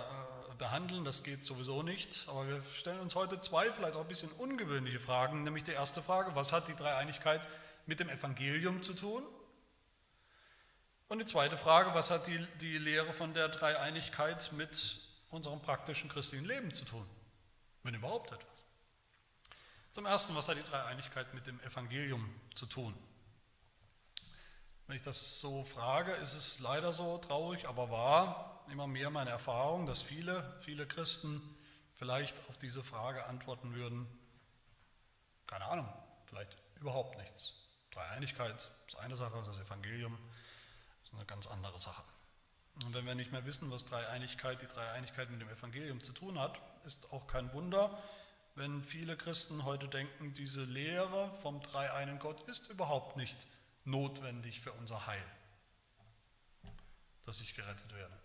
behandeln, 0.57 1.05
das 1.05 1.23
geht 1.23 1.43
sowieso 1.43 1.83
nicht, 1.83 2.25
aber 2.27 2.47
wir 2.47 2.63
stellen 2.73 2.99
uns 2.99 3.15
heute 3.15 3.39
zwei 3.41 3.71
vielleicht 3.71 3.95
auch 3.95 4.01
ein 4.01 4.07
bisschen 4.07 4.31
ungewöhnliche 4.33 4.99
Fragen, 4.99 5.43
nämlich 5.43 5.63
die 5.63 5.71
erste 5.71 6.01
Frage, 6.01 6.35
was 6.35 6.51
hat 6.51 6.67
die 6.67 6.75
Dreieinigkeit 6.75 7.47
mit 7.85 7.99
dem 7.99 8.09
Evangelium 8.09 8.81
zu 8.81 8.93
tun? 8.93 9.23
Und 11.07 11.19
die 11.19 11.25
zweite 11.25 11.57
Frage, 11.57 11.93
was 11.95 12.11
hat 12.11 12.27
die, 12.27 12.45
die 12.61 12.77
Lehre 12.77 13.13
von 13.13 13.33
der 13.33 13.49
Dreieinigkeit 13.49 14.51
mit 14.53 14.99
unserem 15.29 15.59
praktischen 15.59 16.09
christlichen 16.09 16.45
Leben 16.45 16.71
zu 16.71 16.85
tun? 16.85 17.05
Wenn 17.83 17.95
überhaupt 17.95 18.31
etwas. 18.31 18.47
Zum 19.91 20.05
Ersten, 20.05 20.35
was 20.35 20.47
hat 20.49 20.57
die 20.57 20.69
Dreieinigkeit 20.69 21.33
mit 21.33 21.47
dem 21.47 21.59
Evangelium 21.61 22.29
zu 22.53 22.67
tun? 22.67 22.93
Wenn 24.89 24.95
ich 24.95 25.03
das 25.03 25.39
so 25.39 25.63
frage, 25.65 26.13
ist 26.13 26.33
es 26.33 26.61
leider 26.61 26.91
so 26.91 27.19
traurig, 27.19 27.67
aber 27.67 27.91
wahr, 27.91 28.63
immer 28.71 28.87
mehr 28.87 29.11
meine 29.11 29.29
Erfahrung, 29.29 29.85
dass 29.85 30.01
viele, 30.01 30.57
viele 30.61 30.87
Christen 30.87 31.43
vielleicht 31.93 32.35
auf 32.49 32.57
diese 32.57 32.83
Frage 32.83 33.23
antworten 33.27 33.75
würden, 33.75 34.07
keine 35.45 35.65
Ahnung, 35.65 35.87
vielleicht 36.25 36.57
überhaupt 36.79 37.19
nichts. 37.19 37.53
Dreieinigkeit 37.91 38.67
ist 38.87 38.97
eine 38.97 39.15
Sache, 39.15 39.43
das 39.45 39.59
Evangelium 39.59 40.17
ist 41.03 41.13
eine 41.13 41.25
ganz 41.25 41.45
andere 41.45 41.79
Sache. 41.79 42.01
Und 42.83 42.95
wenn 42.95 43.05
wir 43.05 43.13
nicht 43.13 43.31
mehr 43.31 43.45
wissen, 43.45 43.69
was 43.69 43.85
Dreieinigkeit, 43.85 44.59
die 44.63 44.67
Dreieinigkeit 44.67 45.29
mit 45.29 45.39
dem 45.39 45.49
Evangelium 45.49 46.01
zu 46.01 46.13
tun 46.13 46.39
hat, 46.39 46.59
ist 46.83 47.13
auch 47.13 47.27
kein 47.27 47.53
Wunder, 47.53 47.95
wenn 48.55 48.83
viele 48.83 49.15
Christen 49.15 49.65
heute 49.65 49.87
denken, 49.87 50.33
diese 50.33 50.63
Lehre 50.63 51.31
vom 51.43 51.61
dreieinen 51.61 52.17
Gott 52.17 52.41
ist 52.49 52.71
überhaupt 52.71 53.17
nicht 53.17 53.45
notwendig 53.89 54.59
für 54.59 54.71
unser 54.73 55.07
Heil, 55.07 55.25
dass 57.25 57.41
ich 57.41 57.55
gerettet 57.55 57.93
werde. 57.93 58.17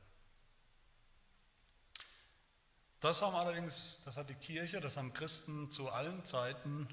Das 3.01 3.21
haben 3.21 3.35
allerdings, 3.35 4.03
das 4.05 4.17
hat 4.17 4.31
die 4.31 4.35
Kirche, 4.35 4.81
das 4.81 4.97
haben 4.97 5.13
Christen 5.13 5.71
zu 5.71 5.91
allen 5.91 6.25
Zeiten 6.25 6.89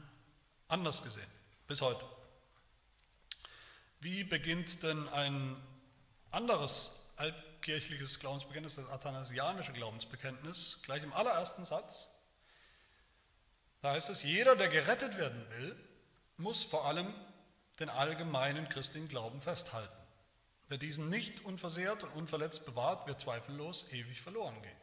anders 0.68 1.04
gesehen, 1.04 1.32
bis 1.68 1.82
heute. 1.82 2.04
Wie 4.02 4.24
beginnt 4.24 4.84
denn 4.84 5.08
ein 5.10 5.56
anderes 6.32 7.14
altkirchliches 7.18 8.20
Glaubensbekenntnis, 8.20 8.76
das 8.76 8.90
athanasianische 8.90 9.74
Glaubensbekenntnis, 9.74 10.82
gleich 10.84 11.04
im 11.04 11.14
allerersten 11.14 11.66
Satz. 11.66 12.10
Da 13.82 13.92
heißt 13.92 14.10
es, 14.10 14.24
jeder, 14.24 14.56
der 14.56 14.70
gerettet 14.70 15.18
werden 15.18 15.46
will, 15.52 15.76
muss 16.38 16.64
vor 16.64 16.86
allem 16.86 17.14
den 17.82 17.90
allgemeinen 17.90 18.70
christlichen 18.70 19.10
Glauben 19.10 19.42
festhalten. 19.42 19.98
Wer 20.70 20.78
diesen 20.78 21.10
nicht 21.10 21.44
unversehrt 21.44 22.04
und 22.04 22.14
unverletzt 22.14 22.66
bewahrt, 22.66 23.06
wird 23.08 23.20
zweifellos 23.20 23.92
ewig 23.92 24.22
verloren 24.22 24.62
gehen. 24.62 24.78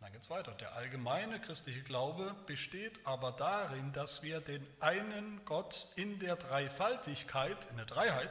Dann 0.00 0.12
geht 0.12 0.22
es 0.22 0.30
weiter. 0.30 0.52
Der 0.52 0.74
allgemeine 0.76 1.40
christliche 1.40 1.82
Glaube 1.82 2.34
besteht 2.46 3.04
aber 3.04 3.32
darin, 3.32 3.92
dass 3.92 4.22
wir 4.22 4.40
den 4.40 4.66
einen 4.78 5.44
Gott 5.44 5.88
in 5.96 6.18
der 6.20 6.36
Dreifaltigkeit, 6.36 7.68
in 7.70 7.76
der 7.76 7.86
Dreiheit, 7.86 8.30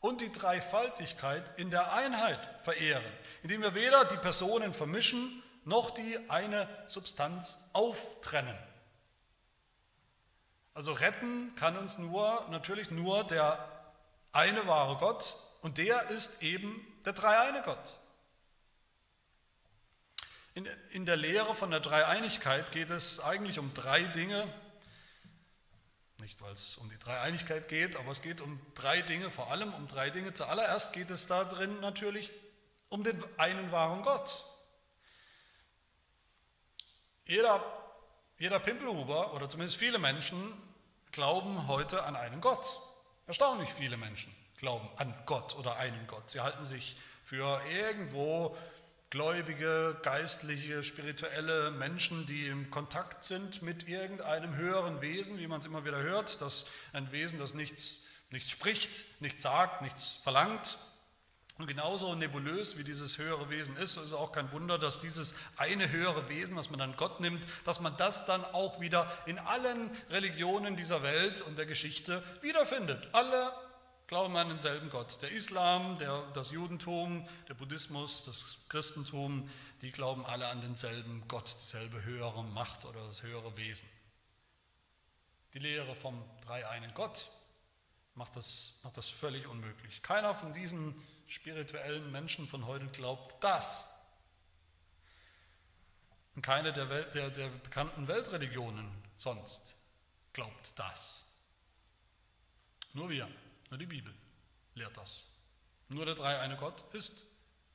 und 0.00 0.20
die 0.20 0.32
Dreifaltigkeit 0.32 1.58
in 1.58 1.70
der 1.70 1.92
Einheit 1.92 2.40
verehren, 2.62 3.04
indem 3.42 3.62
wir 3.62 3.74
weder 3.74 4.04
die 4.04 4.16
Personen 4.16 4.74
vermischen 4.74 5.42
noch 5.64 5.90
die 5.90 6.18
eine 6.28 6.68
Substanz 6.86 7.70
auftrennen. 7.72 8.58
Also 10.74 10.92
retten 10.92 11.54
kann 11.54 11.76
uns 11.76 11.98
nur, 11.98 12.46
natürlich 12.50 12.90
nur 12.90 13.24
der 13.24 13.68
eine 14.32 14.66
wahre 14.66 14.96
Gott 14.96 15.36
und 15.60 15.78
der 15.78 16.08
ist 16.10 16.42
eben 16.42 16.86
der 17.04 17.12
dreieine 17.12 17.62
Gott. 17.62 17.98
In, 20.54 20.66
in 20.90 21.06
der 21.06 21.16
Lehre 21.16 21.54
von 21.54 21.70
der 21.70 21.80
Dreieinigkeit 21.80 22.72
geht 22.72 22.90
es 22.90 23.20
eigentlich 23.20 23.58
um 23.58 23.72
drei 23.74 24.02
Dinge, 24.02 24.52
nicht, 26.18 26.40
weil 26.40 26.52
es 26.52 26.76
um 26.76 26.88
die 26.88 26.98
Dreieinigkeit 26.98 27.68
geht, 27.68 27.96
aber 27.96 28.12
es 28.12 28.22
geht 28.22 28.40
um 28.40 28.60
drei 28.74 29.02
Dinge, 29.02 29.30
vor 29.30 29.50
allem 29.50 29.74
um 29.74 29.88
drei 29.88 30.08
Dinge. 30.08 30.32
Zuallererst 30.32 30.92
geht 30.92 31.10
es 31.10 31.26
da 31.26 31.44
drin 31.44 31.80
natürlich 31.80 32.32
um 32.88 33.02
den 33.02 33.22
einen 33.38 33.72
wahren 33.72 34.02
Gott. 34.02 34.44
Jeder, 37.26 37.64
jeder 38.42 38.58
Pimpelhuber 38.58 39.34
oder 39.34 39.48
zumindest 39.48 39.78
viele 39.78 40.00
Menschen 40.00 40.36
glauben 41.12 41.68
heute 41.68 42.02
an 42.02 42.16
einen 42.16 42.40
Gott. 42.40 42.80
Erstaunlich 43.28 43.72
viele 43.72 43.96
Menschen 43.96 44.34
glauben 44.56 44.88
an 44.96 45.14
Gott 45.26 45.54
oder 45.54 45.76
einen 45.76 46.08
Gott. 46.08 46.28
Sie 46.28 46.40
halten 46.40 46.64
sich 46.64 46.96
für 47.22 47.60
irgendwo 47.70 48.56
gläubige, 49.10 49.96
geistliche, 50.02 50.82
spirituelle 50.82 51.70
Menschen, 51.70 52.26
die 52.26 52.48
im 52.48 52.68
Kontakt 52.72 53.22
sind 53.22 53.62
mit 53.62 53.86
irgendeinem 53.86 54.56
höheren 54.56 55.00
Wesen, 55.00 55.38
wie 55.38 55.46
man 55.46 55.60
es 55.60 55.66
immer 55.66 55.84
wieder 55.84 56.02
hört, 56.02 56.40
dass 56.40 56.66
ein 56.92 57.12
Wesen, 57.12 57.38
das 57.38 57.54
nichts, 57.54 58.06
nichts 58.30 58.50
spricht, 58.50 59.04
nichts 59.20 59.42
sagt, 59.42 59.82
nichts 59.82 60.18
verlangt. 60.20 60.78
Und 61.58 61.66
genauso 61.66 62.14
nebulös 62.14 62.78
wie 62.78 62.84
dieses 62.84 63.18
höhere 63.18 63.50
Wesen 63.50 63.76
ist, 63.76 63.96
ist 63.96 64.06
es 64.06 64.12
auch 64.14 64.32
kein 64.32 64.50
Wunder, 64.52 64.78
dass 64.78 65.00
dieses 65.00 65.34
eine 65.56 65.90
höhere 65.90 66.28
Wesen, 66.28 66.56
was 66.56 66.70
man 66.70 66.78
dann 66.78 66.96
Gott 66.96 67.20
nimmt, 67.20 67.46
dass 67.64 67.80
man 67.80 67.96
das 67.98 68.24
dann 68.24 68.44
auch 68.44 68.80
wieder 68.80 69.06
in 69.26 69.38
allen 69.38 69.90
Religionen 70.10 70.76
dieser 70.76 71.02
Welt 71.02 71.42
und 71.42 71.58
der 71.58 71.66
Geschichte 71.66 72.22
wiederfindet. 72.40 73.08
Alle 73.12 73.52
glauben 74.06 74.36
an 74.36 74.48
denselben 74.48 74.88
Gott. 74.88 75.20
Der 75.22 75.30
Islam, 75.30 75.98
der, 75.98 76.22
das 76.32 76.50
Judentum, 76.50 77.26
der 77.48 77.54
Buddhismus, 77.54 78.24
das 78.24 78.58
Christentum, 78.68 79.48
die 79.82 79.90
glauben 79.90 80.24
alle 80.24 80.48
an 80.48 80.60
denselben 80.60 81.26
Gott, 81.28 81.54
dieselbe 81.60 82.02
höhere 82.02 82.44
Macht 82.44 82.84
oder 82.86 83.06
das 83.06 83.22
höhere 83.22 83.56
Wesen. 83.56 83.88
Die 85.54 85.58
Lehre 85.58 85.94
vom 85.94 86.22
dreieinen 86.46 86.92
Gott 86.94 87.28
macht 88.14 88.36
das, 88.36 88.80
macht 88.82 88.96
das 88.96 89.08
völlig 89.08 89.46
unmöglich. 89.46 90.02
Keiner 90.02 90.34
von 90.34 90.52
diesen 90.52 90.94
spirituellen 91.32 92.12
Menschen 92.12 92.46
von 92.46 92.66
heute 92.66 92.86
glaubt 92.88 93.42
das. 93.42 93.88
Und 96.34 96.42
keine 96.42 96.74
der, 96.74 96.90
Welt, 96.90 97.14
der, 97.14 97.30
der 97.30 97.48
bekannten 97.48 98.06
Weltreligionen 98.06 98.90
sonst 99.16 99.78
glaubt 100.34 100.78
das. 100.78 101.24
Nur 102.92 103.08
wir. 103.08 103.28
Nur 103.70 103.78
die 103.78 103.86
Bibel 103.86 104.14
lehrt 104.74 104.94
das. 104.98 105.26
Nur 105.88 106.04
der 106.04 106.14
dreieine 106.14 106.56
Gott 106.58 106.84
ist 106.92 107.26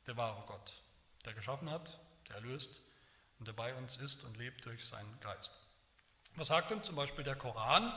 der 0.06 0.16
wahre 0.18 0.46
Gott, 0.46 0.74
der 1.26 1.34
geschaffen 1.34 1.72
hat, 1.72 2.00
der 2.30 2.36
erlöst 2.36 2.82
und 3.40 3.48
der 3.48 3.54
bei 3.54 3.74
uns 3.74 3.98
ist 3.98 4.24
und 4.24 4.38
lebt 4.38 4.66
durch 4.66 4.86
seinen 4.86 5.20
Geist. 5.20 5.52
Was 6.36 6.48
sagt 6.48 6.70
denn 6.70 6.84
zum 6.84 6.96
Beispiel 6.96 7.24
der 7.24 7.36
Koran, 7.36 7.92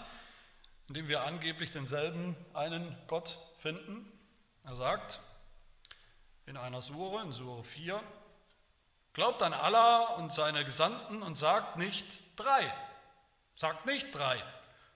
in 0.88 0.94
dem 0.94 1.08
wir 1.08 1.24
angeblich 1.24 1.70
denselben 1.70 2.34
einen 2.54 2.96
Gott 3.06 3.38
finden? 3.58 4.10
Er 4.64 4.74
sagt 4.74 5.20
in 6.46 6.56
einer 6.56 6.82
Sure, 6.82 7.22
in 7.22 7.32
Sure 7.32 7.62
4, 7.64 8.02
glaubt 9.12 9.42
an 9.42 9.52
Allah 9.52 10.14
und 10.16 10.32
seine 10.32 10.64
Gesandten 10.64 11.22
und 11.22 11.36
sagt 11.36 11.76
nicht 11.76 12.38
drei. 12.38 12.72
Sagt 13.54 13.86
nicht 13.86 14.14
drei, 14.14 14.42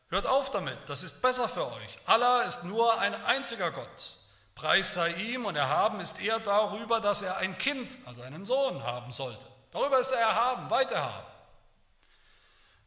Hört 0.09 0.27
auf 0.27 0.51
damit, 0.51 0.79
das 0.87 1.03
ist 1.03 1.23
besser 1.23 1.49
für 1.49 1.73
euch. 1.73 1.99
Allah 2.05 2.43
ist 2.43 2.63
nur 2.63 3.01
ein 3.01 3.15
einziger 3.25 3.71
Gott. 3.71 4.17
Preis 4.55 4.95
sei 4.95 5.11
ihm 5.15 5.45
und 5.45 5.57
erhaben 5.57 5.99
ist 5.99 6.23
er 6.23 6.39
darüber, 6.39 7.01
dass 7.01 7.23
er 7.23 7.39
ein 7.39 7.59
Kind, 7.59 7.99
also 8.05 8.23
einen 8.23 8.45
Sohn 8.45 8.85
haben 8.85 9.11
sollte. 9.11 9.47
Darüber 9.73 9.99
ist 9.99 10.13
er 10.13 10.21
erhaben, 10.21 10.71
weit 10.71 10.93
erhaben. 10.93 11.27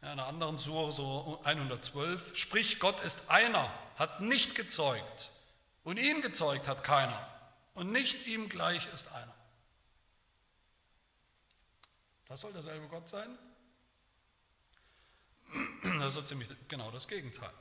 In 0.01 0.07
einer 0.07 0.27
anderen 0.27 0.57
Sure, 0.57 0.91
so 0.93 1.41
112, 1.43 2.37
sprich, 2.37 2.79
Gott 2.79 3.01
ist 3.01 3.29
einer, 3.29 3.69
hat 3.97 4.21
nicht 4.21 4.55
gezeugt 4.55 5.31
und 5.83 5.97
ihn 5.97 6.21
gezeugt 6.21 6.67
hat 6.69 6.83
keiner 6.83 7.19
und 7.77 7.91
nicht 7.91 8.25
ihm 8.25 8.49
gleich 8.49 8.91
ist 8.91 9.11
einer. 9.11 9.35
Das 12.25 12.41
soll 12.41 12.51
derselbe 12.51 12.87
Gott 12.87 13.07
sein? 13.07 13.37
Das 15.99 16.07
ist 16.09 16.13
so 16.15 16.21
ziemlich 16.23 16.49
genau 16.67 16.89
das 16.91 17.07
Gegenteil. 17.07 17.53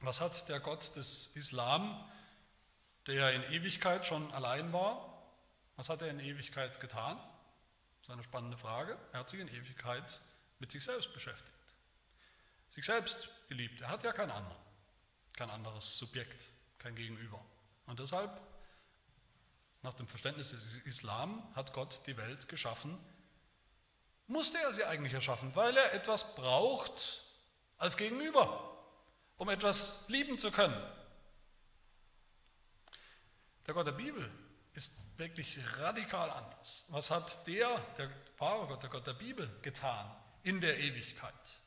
Was 0.00 0.20
hat 0.22 0.48
der 0.48 0.58
Gott 0.58 0.96
des 0.96 1.36
Islam, 1.36 2.02
der 3.06 3.34
in 3.34 3.42
Ewigkeit 3.52 4.06
schon 4.06 4.32
allein 4.32 4.72
war, 4.72 5.22
was 5.76 5.90
hat 5.90 6.00
er 6.00 6.08
in 6.08 6.18
Ewigkeit 6.18 6.80
getan? 6.80 7.18
Das 7.98 8.08
ist 8.08 8.10
eine 8.10 8.22
spannende 8.22 8.56
Frage. 8.56 8.98
Er 9.12 9.20
hat 9.20 9.28
sich 9.28 9.40
in 9.40 9.48
Ewigkeit 9.48 10.18
mit 10.58 10.72
sich 10.72 10.82
selbst 10.82 11.12
beschäftigt. 11.12 11.52
sich 12.70 12.86
selbst 12.86 13.30
geliebt. 13.48 13.82
Er 13.82 13.90
hat 13.90 14.02
ja 14.02 14.12
keinen 14.12 14.30
anderen, 14.30 14.58
kein 15.34 15.50
anderes 15.50 15.98
Subjekt, 15.98 16.48
kein 16.78 16.94
Gegenüber. 16.94 17.44
Und 17.86 17.98
deshalb, 17.98 18.30
nach 19.86 19.94
dem 19.94 20.08
Verständnis 20.08 20.50
des 20.50 20.78
Islam, 20.84 21.48
hat 21.54 21.72
Gott 21.72 22.00
die 22.08 22.16
Welt 22.16 22.48
geschaffen. 22.48 22.98
Musste 24.26 24.58
er 24.58 24.74
sie 24.74 24.84
eigentlich 24.84 25.14
erschaffen, 25.14 25.54
weil 25.54 25.76
er 25.76 25.94
etwas 25.94 26.34
braucht 26.34 27.22
als 27.78 27.96
Gegenüber, 27.96 28.82
um 29.36 29.48
etwas 29.48 30.08
lieben 30.08 30.38
zu 30.38 30.50
können. 30.50 30.76
Der 33.64 33.74
Gott 33.74 33.86
der 33.86 33.92
Bibel 33.92 34.28
ist 34.74 35.16
wirklich 35.20 35.56
radikal 35.78 36.30
anders. 36.30 36.86
Was 36.88 37.12
hat 37.12 37.46
der, 37.46 37.78
der 37.96 38.10
wahre 38.38 38.66
Gott, 38.66 38.82
der 38.82 38.90
Gott 38.90 39.06
der 39.06 39.14
Bibel, 39.14 39.48
getan 39.62 40.10
in 40.42 40.60
der 40.60 40.80
Ewigkeit? 40.80 41.60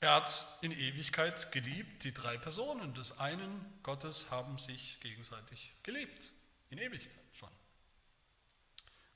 Er 0.00 0.14
hat 0.14 0.46
in 0.60 0.70
Ewigkeit 0.70 1.50
geliebt, 1.50 2.04
die 2.04 2.14
drei 2.14 2.38
Personen 2.38 2.94
des 2.94 3.18
einen 3.18 3.64
Gottes 3.82 4.30
haben 4.30 4.58
sich 4.58 5.00
gegenseitig 5.00 5.72
geliebt, 5.82 6.30
in 6.70 6.78
Ewigkeit 6.78 7.10
schon. 7.32 7.50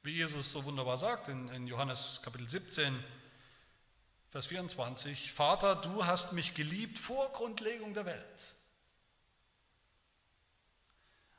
Wie 0.03 0.15
Jesus 0.17 0.51
so 0.51 0.65
wunderbar 0.65 0.97
sagt 0.97 1.29
in, 1.29 1.49
in 1.51 1.69
Johannes 1.69 2.21
Kapitel 2.25 2.49
17, 2.49 2.93
Vers 4.33 4.47
24, 4.47 5.31
Vater, 5.31 5.77
du 5.77 6.05
hast 6.07 6.33
mich 6.33 6.55
geliebt 6.55 6.99
vor 6.99 7.33
Grundlegung 7.33 7.95
der 7.95 8.07
Welt. 8.07 8.47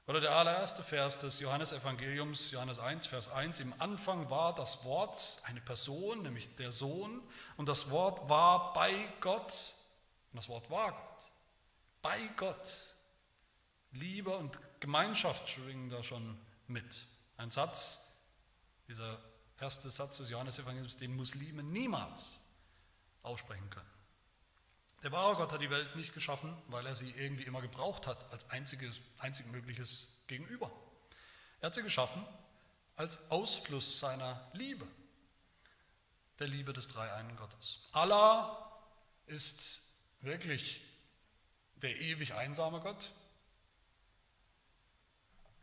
Oder 0.05 0.19
der 0.19 0.35
allererste 0.35 0.83
Vers 0.83 1.19
des 1.19 1.39
Johannesevangeliums, 1.39 2.51
Johannes 2.51 2.79
1, 2.79 3.05
Vers 3.05 3.29
1, 3.29 3.61
im 3.61 3.73
Anfang 3.79 4.29
war 4.29 4.53
das 4.53 4.83
Wort 4.83 5.41
eine 5.45 5.61
Person, 5.61 6.23
nämlich 6.23 6.55
der 6.55 6.73
Sohn, 6.73 7.21
und 7.55 7.69
das 7.69 7.89
Wort 7.89 8.27
war 8.27 8.73
bei 8.73 9.07
Gott, 9.21 9.73
und 10.31 10.37
das 10.37 10.49
Wort 10.49 10.69
war 10.69 10.91
Gott, 10.91 11.31
bei 12.01 12.19
Gott. 12.35 12.95
Liebe 13.91 14.35
und 14.35 14.59
Gemeinschaft 14.79 15.47
schwingen 15.49 15.89
da 15.89 16.01
schon 16.03 16.37
mit. 16.67 17.05
Ein 17.37 17.51
Satz, 17.51 18.15
dieser 18.87 19.19
erste 19.59 19.89
Satz 19.89 20.17
des 20.17 20.29
Johannesevangeliums, 20.29 20.97
den 20.97 21.15
Muslime 21.15 21.63
niemals 21.63 22.39
aussprechen 23.21 23.69
können. 23.69 23.92
Der 25.03 25.11
wahre 25.11 25.35
Gott 25.35 25.51
hat 25.51 25.61
die 25.61 25.69
Welt 25.69 25.97
nicht 25.97 26.13
geschaffen, 26.13 26.55
weil 26.67 26.85
er 26.85 26.95
sie 26.95 27.11
irgendwie 27.11 27.43
immer 27.43 27.61
gebraucht 27.61 28.07
hat 28.07 28.31
als 28.31 28.49
einziges, 28.49 29.01
einzig 29.17 29.45
mögliches 29.47 30.23
Gegenüber. 30.27 30.71
Er 31.59 31.67
hat 31.67 31.75
sie 31.75 31.83
geschaffen 31.83 32.25
als 32.95 33.29
Ausfluss 33.29 33.99
seiner 33.99 34.49
Liebe, 34.53 34.87
der 36.39 36.47
Liebe 36.47 36.71
des 36.71 36.87
dreieinen 36.87 37.35
Gottes. 37.35 37.89
Allah 37.91 38.81
ist 39.27 39.99
wirklich 40.21 40.83
der 41.75 41.99
ewig 41.99 42.33
einsame 42.33 42.79
Gott. 42.79 43.11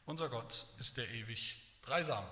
Unser 0.04 0.28
Gott 0.28 0.66
ist 0.78 0.98
der 0.98 1.08
ewig 1.10 1.62
dreisame. 1.80 2.28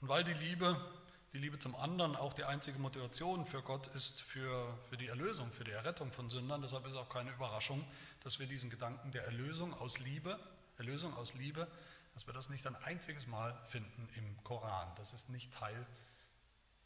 Und 0.00 0.08
weil 0.08 0.22
die 0.22 0.34
Liebe 0.34 1.03
die 1.34 1.40
Liebe 1.40 1.58
zum 1.58 1.74
anderen 1.74 2.14
auch 2.14 2.32
die 2.32 2.44
einzige 2.44 2.78
Motivation 2.78 3.44
für 3.44 3.60
Gott 3.60 3.88
ist 3.88 4.22
für, 4.22 4.78
für 4.88 4.96
die 4.96 5.08
Erlösung, 5.08 5.50
für 5.50 5.64
die 5.64 5.72
Errettung 5.72 6.12
von 6.12 6.30
Sündern. 6.30 6.62
Deshalb 6.62 6.86
ist 6.86 6.94
auch 6.94 7.08
keine 7.08 7.32
Überraschung, 7.32 7.84
dass 8.20 8.38
wir 8.38 8.46
diesen 8.46 8.70
Gedanken 8.70 9.10
der 9.10 9.24
Erlösung 9.24 9.74
aus 9.74 9.98
Liebe, 9.98 10.38
Erlösung 10.78 11.12
aus 11.16 11.34
Liebe, 11.34 11.66
dass 12.14 12.28
wir 12.28 12.34
das 12.34 12.50
nicht 12.50 12.64
ein 12.68 12.76
einziges 12.76 13.26
Mal 13.26 13.60
finden 13.66 14.08
im 14.14 14.44
Koran. 14.44 14.88
Das 14.94 15.12
ist 15.12 15.28
nicht 15.28 15.52
Teil 15.52 15.84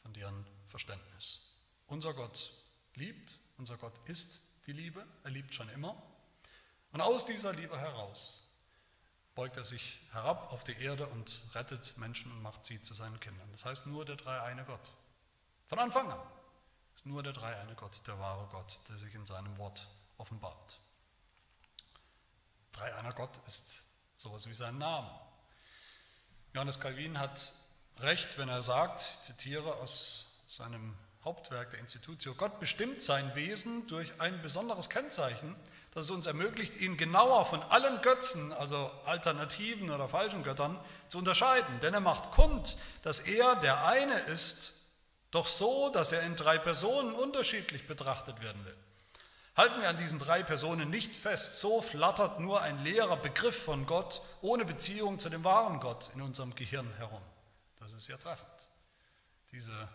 von 0.00 0.14
deren 0.14 0.47
Verständnis. 0.69 1.40
Unser 1.87 2.14
Gott 2.14 2.50
liebt, 2.95 3.37
unser 3.59 3.76
Gott 3.76 4.00
ist 4.09 4.40
die 4.67 4.73
Liebe, 4.73 5.07
er 5.25 5.31
liebt 5.31 5.55
schon 5.55 5.69
immer. 5.69 6.02
Und 6.93 7.02
aus 7.02 7.26
dieser 7.26 7.52
Liebe 7.52 7.78
heraus 7.78 8.48
beugt 9.38 9.57
er 9.57 9.62
sich 9.62 10.00
herab 10.11 10.52
auf 10.52 10.64
die 10.64 10.76
Erde 10.83 11.07
und 11.07 11.40
rettet 11.54 11.97
Menschen 11.97 12.33
und 12.33 12.42
macht 12.42 12.66
sie 12.66 12.83
zu 12.83 12.92
seinen 12.95 13.21
Kindern. 13.21 13.49
Das 13.52 13.64
heißt 13.64 13.87
nur 13.87 14.04
der 14.04 14.16
dreieine 14.16 14.64
Gott. 14.64 14.90
Von 15.66 15.78
Anfang 15.78 16.11
an 16.11 16.18
ist 16.97 17.07
nur 17.07 17.23
der 17.23 17.35
dreieine 17.35 17.76
Gott, 17.76 18.04
der 18.09 18.18
wahre 18.18 18.49
Gott, 18.49 18.80
der 18.88 18.99
sich 18.99 19.14
in 19.14 19.25
seinem 19.26 19.57
Wort 19.57 19.87
offenbart. 20.16 20.80
Dreieiner 22.73 23.12
Gott 23.12 23.30
ist 23.47 23.86
sowas 24.17 24.49
wie 24.49 24.54
sein 24.54 24.76
Name. 24.76 25.08
Johannes 26.52 26.80
Calvin 26.80 27.17
hat 27.17 27.52
recht, 27.99 28.39
wenn 28.39 28.49
er 28.49 28.65
sagt, 28.65 29.02
ich 29.02 29.23
zitiere 29.23 29.76
aus 29.76 30.34
seinem 30.49 30.99
Hauptwerk 31.28 31.69
der 31.69 31.80
Institutio, 31.80 32.34
Gott 32.34 32.58
bestimmt 32.58 33.02
sein 33.02 33.34
Wesen 33.34 33.86
durch 33.86 34.19
ein 34.19 34.41
besonderes 34.41 34.88
Kennzeichen, 34.88 35.54
das 35.93 36.06
es 36.06 36.10
uns 36.10 36.26
ermöglicht, 36.26 36.76
ihn 36.76 36.97
genauer 36.97 37.45
von 37.45 37.62
allen 37.64 38.00
Götzen, 38.00 38.50
also 38.54 38.91
alternativen 39.04 39.91
oder 39.91 40.08
falschen 40.08 40.43
Göttern, 40.43 40.80
zu 41.08 41.19
unterscheiden. 41.19 41.80
Denn 41.80 41.93
er 41.93 42.00
macht 42.00 42.30
kund, 42.30 42.78
dass 43.02 43.21
er 43.21 43.56
der 43.56 43.84
eine 43.84 44.19
ist, 44.21 44.73
doch 45.30 45.47
so, 45.47 45.91
dass 45.91 46.12
er 46.12 46.23
in 46.23 46.34
drei 46.34 46.56
Personen 46.56 47.12
unterschiedlich 47.12 47.86
betrachtet 47.86 48.41
werden 48.41 48.64
will. 48.64 48.76
Halten 49.54 49.82
wir 49.82 49.91
an 49.91 49.99
diesen 49.99 50.19
drei 50.19 50.43
Personen 50.43 50.88
nicht 50.88 51.14
fest, 51.14 51.60
so 51.60 51.82
flattert 51.82 52.41
nur 52.41 52.62
ein 52.62 52.82
leerer 52.84 53.19
Begriff 53.19 53.64
von 53.64 53.84
Gott 53.84 54.23
ohne 54.41 54.64
Beziehung 54.64 55.19
zu 55.19 55.28
dem 55.28 55.45
wahren 55.45 55.78
Gott 55.80 56.08
in 56.14 56.23
unserem 56.23 56.54
Gehirn 56.54 56.91
herum. 56.97 57.23
Das 57.80 57.93
ist 57.93 58.04
sehr 58.04 58.19
treffend. 58.19 58.71
Diese 59.52 59.88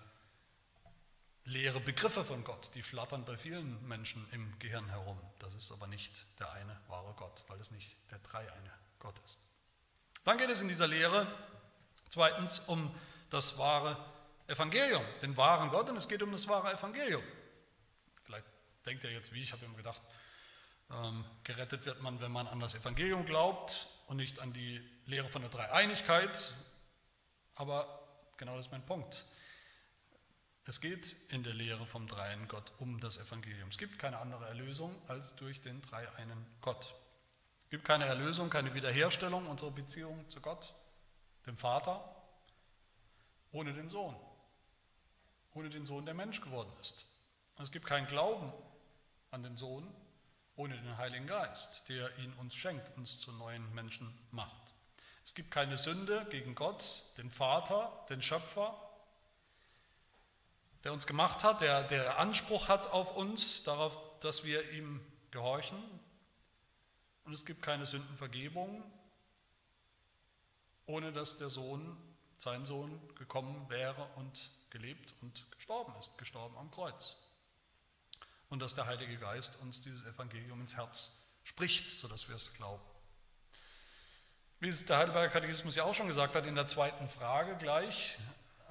leere 1.45 1.79
Begriffe 1.79 2.23
von 2.23 2.43
Gott, 2.43 2.73
die 2.75 2.81
flattern 2.81 3.25
bei 3.25 3.37
vielen 3.37 3.85
Menschen 3.87 4.25
im 4.31 4.57
Gehirn 4.59 4.87
herum. 4.89 5.19
Das 5.39 5.53
ist 5.55 5.71
aber 5.71 5.87
nicht 5.87 6.25
der 6.39 6.51
eine 6.53 6.79
wahre 6.87 7.13
Gott, 7.15 7.43
weil 7.47 7.59
es 7.59 7.71
nicht 7.71 7.95
der 8.11 8.19
dreieine 8.19 8.71
Gott 8.99 9.19
ist. 9.25 9.39
Dann 10.23 10.37
geht 10.37 10.49
es 10.49 10.61
in 10.61 10.67
dieser 10.67 10.87
Lehre 10.87 11.27
zweitens 12.09 12.59
um 12.59 12.93
das 13.29 13.57
wahre 13.57 13.97
Evangelium, 14.47 15.03
den 15.21 15.35
wahren 15.35 15.69
Gott 15.69 15.89
und 15.89 15.97
es 15.97 16.07
geht 16.07 16.21
um 16.21 16.31
das 16.31 16.47
wahre 16.47 16.71
Evangelium. 16.71 17.23
Vielleicht 18.23 18.45
denkt 18.85 19.03
ihr 19.03 19.11
jetzt 19.11 19.33
wie, 19.33 19.41
ich 19.41 19.51
habe 19.51 19.65
immer 19.65 19.75
gedacht, 19.75 20.01
ähm, 20.91 21.25
gerettet 21.43 21.85
wird 21.85 22.01
man, 22.01 22.21
wenn 22.21 22.31
man 22.31 22.47
an 22.47 22.59
das 22.59 22.75
Evangelium 22.75 23.25
glaubt 23.25 23.87
und 24.07 24.17
nicht 24.17 24.39
an 24.39 24.53
die 24.53 24.81
Lehre 25.05 25.27
von 25.29 25.41
der 25.41 25.49
Dreieinigkeit. 25.49 26.53
Aber 27.55 28.07
genau 28.37 28.55
das 28.55 28.67
ist 28.67 28.71
mein 28.71 28.85
Punkt. 28.85 29.25
Es 30.65 30.79
geht 30.79 31.15
in 31.29 31.43
der 31.43 31.53
Lehre 31.53 31.85
vom 31.85 32.07
dreien 32.07 32.47
Gott 32.47 32.71
um 32.79 32.99
das 32.99 33.17
Evangelium. 33.17 33.69
Es 33.69 33.77
gibt 33.77 33.99
keine 33.99 34.19
andere 34.19 34.47
Erlösung 34.47 34.95
als 35.07 35.35
durch 35.35 35.61
den 35.61 35.81
dreieinen 35.81 36.45
Gott. 36.61 36.95
Es 37.63 37.69
gibt 37.69 37.85
keine 37.85 38.05
Erlösung, 38.05 38.49
keine 38.49 38.73
Wiederherstellung 38.73 39.47
unserer 39.47 39.71
Beziehung 39.71 40.29
zu 40.29 40.39
Gott, 40.39 40.73
dem 41.45 41.57
Vater, 41.57 42.03
ohne 43.51 43.73
den 43.73 43.89
Sohn. 43.89 44.15
Ohne 45.53 45.69
den 45.69 45.85
Sohn, 45.85 46.05
der 46.05 46.13
Mensch 46.15 46.41
geworden 46.41 46.71
ist. 46.81 47.05
Es 47.59 47.71
gibt 47.71 47.85
keinen 47.85 48.07
Glauben 48.07 48.51
an 49.31 49.43
den 49.43 49.57
Sohn 49.57 49.87
ohne 50.55 50.77
den 50.77 50.97
Heiligen 50.97 51.25
Geist, 51.25 51.89
der 51.89 52.15
ihn 52.19 52.33
uns 52.33 52.53
schenkt, 52.53 52.95
uns 52.97 53.19
zu 53.19 53.31
neuen 53.31 53.73
Menschen 53.73 54.13
macht. 54.31 54.73
Es 55.23 55.33
gibt 55.33 55.51
keine 55.51 55.77
Sünde 55.77 56.27
gegen 56.29 56.53
Gott, 56.53 57.17
den 57.17 57.31
Vater, 57.31 58.05
den 58.09 58.21
Schöpfer, 58.21 58.75
der 60.83 60.93
uns 60.93 61.07
gemacht 61.07 61.43
hat, 61.43 61.61
der, 61.61 61.83
der 61.83 62.19
Anspruch 62.19 62.67
hat 62.67 62.87
auf 62.91 63.15
uns, 63.15 63.63
darauf, 63.63 63.97
dass 64.19 64.43
wir 64.43 64.71
ihm 64.71 64.99
gehorchen. 65.31 65.81
Und 67.23 67.33
es 67.33 67.45
gibt 67.45 67.61
keine 67.61 67.85
Sündenvergebung, 67.85 68.83
ohne 70.85 71.13
dass 71.13 71.37
der 71.37 71.49
Sohn, 71.49 71.97
sein 72.37 72.65
Sohn, 72.65 72.99
gekommen 73.15 73.69
wäre 73.69 74.07
und 74.15 74.51
gelebt 74.69 75.13
und 75.21 75.49
gestorben 75.51 75.93
ist, 75.99 76.17
gestorben 76.17 76.57
am 76.57 76.69
Kreuz. 76.71 77.15
Und 78.49 78.59
dass 78.59 78.75
der 78.75 78.85
Heilige 78.85 79.17
Geist 79.17 79.61
uns 79.61 79.81
dieses 79.81 80.05
Evangelium 80.05 80.59
ins 80.59 80.75
Herz 80.75 81.29
spricht, 81.43 81.89
sodass 81.89 82.27
wir 82.27 82.35
es 82.35 82.53
glauben. 82.53 82.83
Wie 84.59 84.67
es 84.67 84.85
der 84.85 84.97
Heidelberger 84.97 85.29
Katechismus 85.29 85.75
ja 85.75 85.83
auch 85.83 85.93
schon 85.93 86.07
gesagt 86.07 86.35
hat, 86.35 86.45
in 86.45 86.55
der 86.55 86.67
zweiten 86.67 87.07
Frage 87.07 87.55
gleich, 87.57 88.17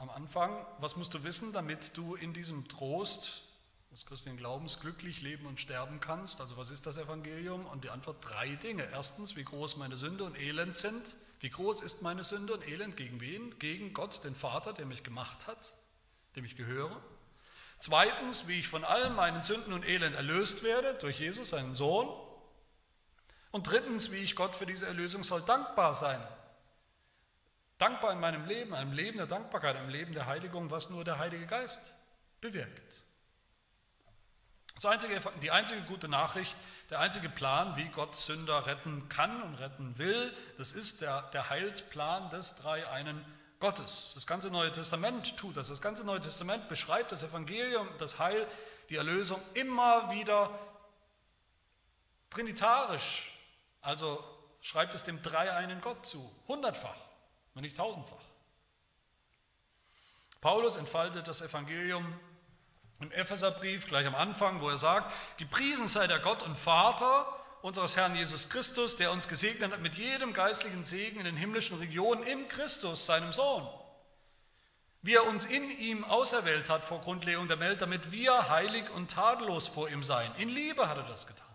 am 0.02 0.10
Anfang, 0.10 0.66
was 0.78 0.96
musst 0.96 1.14
du 1.14 1.22
wissen, 1.22 1.52
damit 1.52 1.96
du 1.96 2.16
in 2.16 2.34
diesem 2.34 2.66
Trost 2.66 3.44
des 3.92 4.04
christlichen 4.04 4.36
Glaubens 4.36 4.80
glücklich 4.80 5.22
leben 5.22 5.46
und 5.46 5.60
sterben 5.60 6.00
kannst? 6.00 6.40
Also 6.40 6.56
was 6.56 6.70
ist 6.70 6.86
das 6.86 6.96
Evangelium? 6.96 7.66
Und 7.66 7.84
die 7.84 7.90
Antwort 7.90 8.16
drei 8.20 8.48
Dinge. 8.56 8.88
Erstens, 8.90 9.36
wie 9.36 9.44
groß 9.44 9.76
meine 9.76 9.96
Sünde 9.96 10.24
und 10.24 10.36
Elend 10.36 10.76
sind. 10.76 11.16
Wie 11.38 11.50
groß 11.50 11.82
ist 11.82 12.02
meine 12.02 12.24
Sünde 12.24 12.54
und 12.54 12.66
Elend 12.66 12.96
gegen 12.96 13.20
wen? 13.20 13.56
Gegen 13.60 13.94
Gott, 13.94 14.24
den 14.24 14.34
Vater, 14.34 14.72
der 14.72 14.86
mich 14.86 15.04
gemacht 15.04 15.46
hat, 15.46 15.72
dem 16.34 16.44
ich 16.44 16.56
gehöre. 16.56 17.00
Zweitens, 17.78 18.48
wie 18.48 18.58
ich 18.58 18.66
von 18.66 18.82
allen 18.82 19.14
meinen 19.14 19.44
Sünden 19.44 19.72
und 19.72 19.86
Elend 19.86 20.16
erlöst 20.16 20.64
werde 20.64 20.94
durch 20.94 21.20
Jesus, 21.20 21.50
seinen 21.50 21.76
Sohn. 21.76 22.08
Und 23.52 23.70
drittens, 23.70 24.10
wie 24.10 24.16
ich 24.16 24.34
Gott 24.34 24.56
für 24.56 24.66
diese 24.66 24.86
Erlösung 24.86 25.22
soll 25.22 25.42
dankbar 25.42 25.94
sein 25.94 26.20
dankbar 27.82 28.12
in 28.12 28.20
meinem 28.20 28.46
Leben, 28.46 28.74
einem 28.74 28.92
Leben 28.92 29.18
der 29.18 29.26
Dankbarkeit, 29.26 29.74
einem 29.76 29.88
Leben 29.88 30.14
der 30.14 30.26
Heiligung, 30.26 30.70
was 30.70 30.88
nur 30.88 31.02
der 31.02 31.18
Heilige 31.18 31.46
Geist 31.46 31.94
bewirkt. 32.40 33.02
Einzige, 34.84 35.20
die 35.42 35.50
einzige 35.50 35.80
gute 35.82 36.08
Nachricht, 36.08 36.56
der 36.90 37.00
einzige 37.00 37.28
Plan, 37.28 37.76
wie 37.76 37.88
Gott 37.88 38.16
Sünder 38.16 38.66
retten 38.66 39.08
kann 39.08 39.42
und 39.42 39.54
retten 39.56 39.96
will, 39.98 40.34
das 40.58 40.72
ist 40.72 41.02
der, 41.02 41.22
der 41.32 41.50
Heilsplan 41.50 42.30
des 42.30 42.56
dreieinen 42.56 43.24
Gottes. 43.60 44.12
Das 44.14 44.26
ganze 44.26 44.50
Neue 44.50 44.72
Testament 44.72 45.36
tut 45.36 45.56
das. 45.56 45.68
Das 45.68 45.80
ganze 45.80 46.04
Neue 46.04 46.20
Testament 46.20 46.68
beschreibt 46.68 47.12
das 47.12 47.22
Evangelium, 47.22 47.88
das 47.98 48.18
Heil, 48.18 48.46
die 48.90 48.96
Erlösung 48.96 49.40
immer 49.54 50.10
wieder 50.10 50.50
trinitarisch. 52.30 53.38
Also 53.82 54.22
schreibt 54.60 54.94
es 54.94 55.04
dem 55.04 55.22
dreieinen 55.22 55.80
Gott 55.80 56.04
zu, 56.06 56.18
hundertfach, 56.48 56.96
wenn 57.54 57.62
nicht 57.62 57.76
tausendfach. 57.76 58.16
Paulus 60.40 60.76
entfaltet 60.76 61.28
das 61.28 61.40
Evangelium 61.40 62.18
im 63.00 63.12
Epheserbrief 63.12 63.86
gleich 63.86 64.06
am 64.06 64.14
Anfang, 64.14 64.60
wo 64.60 64.68
er 64.68 64.78
sagt, 64.78 65.12
gepriesen 65.38 65.88
sei 65.88 66.06
der 66.06 66.18
Gott 66.18 66.42
und 66.42 66.56
Vater 66.56 67.26
unseres 67.62 67.96
Herrn 67.96 68.16
Jesus 68.16 68.48
Christus, 68.48 68.96
der 68.96 69.12
uns 69.12 69.28
gesegnet 69.28 69.72
hat 69.72 69.80
mit 69.80 69.96
jedem 69.96 70.32
geistlichen 70.32 70.84
Segen 70.84 71.18
in 71.18 71.24
den 71.24 71.36
himmlischen 71.36 71.78
Regionen 71.78 72.24
im 72.24 72.48
Christus, 72.48 73.06
seinem 73.06 73.32
Sohn. 73.32 73.66
Wie 75.02 75.14
er 75.14 75.26
uns 75.26 75.46
in 75.46 75.70
ihm 75.78 76.04
auserwählt 76.04 76.70
hat 76.70 76.84
vor 76.84 77.00
Grundlegung 77.00 77.48
der 77.48 77.60
Welt, 77.60 77.82
damit 77.82 78.12
wir 78.12 78.48
heilig 78.48 78.88
und 78.90 79.10
tadellos 79.10 79.66
vor 79.68 79.88
ihm 79.88 80.02
seien. 80.02 80.32
In 80.36 80.48
Liebe 80.48 80.88
hat 80.88 80.96
er 80.96 81.04
das 81.04 81.26
getan. 81.26 81.51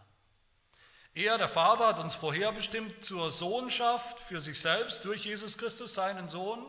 Er, 1.18 1.40
der 1.40 1.48
Vater, 1.48 1.88
hat 1.88 2.00
uns 2.00 2.14
vorherbestimmt 2.14 3.04
zur 3.04 3.32
Sohnschaft 3.32 4.20
für 4.20 4.40
sich 4.40 4.60
selbst 4.62 5.04
durch 5.04 5.26
Jesus 5.26 5.58
Christus, 5.58 5.96
seinen 5.96 6.30
Sohn, 6.30 6.64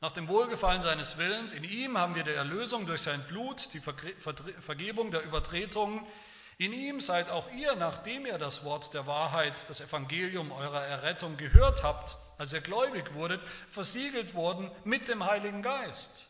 nach 0.00 0.12
dem 0.12 0.28
Wohlgefallen 0.28 0.80
seines 0.80 1.18
Willens, 1.18 1.52
in 1.52 1.64
ihm 1.64 1.98
haben 1.98 2.14
wir 2.14 2.22
die 2.22 2.30
Erlösung 2.30 2.86
durch 2.86 3.02
sein 3.02 3.20
Blut, 3.24 3.74
die 3.74 3.80
Vergebung 3.80 5.10
der 5.10 5.24
Übertretungen. 5.24 6.06
In 6.56 6.72
ihm 6.72 7.00
seid 7.00 7.30
auch 7.30 7.50
ihr, 7.50 7.74
nachdem 7.74 8.26
ihr 8.26 8.38
das 8.38 8.64
Wort 8.64 8.94
der 8.94 9.08
Wahrheit, 9.08 9.68
das 9.68 9.80
Evangelium 9.80 10.52
eurer 10.52 10.84
Errettung 10.84 11.36
gehört 11.36 11.82
habt, 11.82 12.18
als 12.38 12.52
ihr 12.52 12.60
gläubig 12.60 13.12
wurdet, 13.14 13.40
versiegelt 13.68 14.34
worden 14.34 14.70
mit 14.84 15.08
dem 15.08 15.26
Heiligen 15.26 15.62
Geist. 15.62 16.28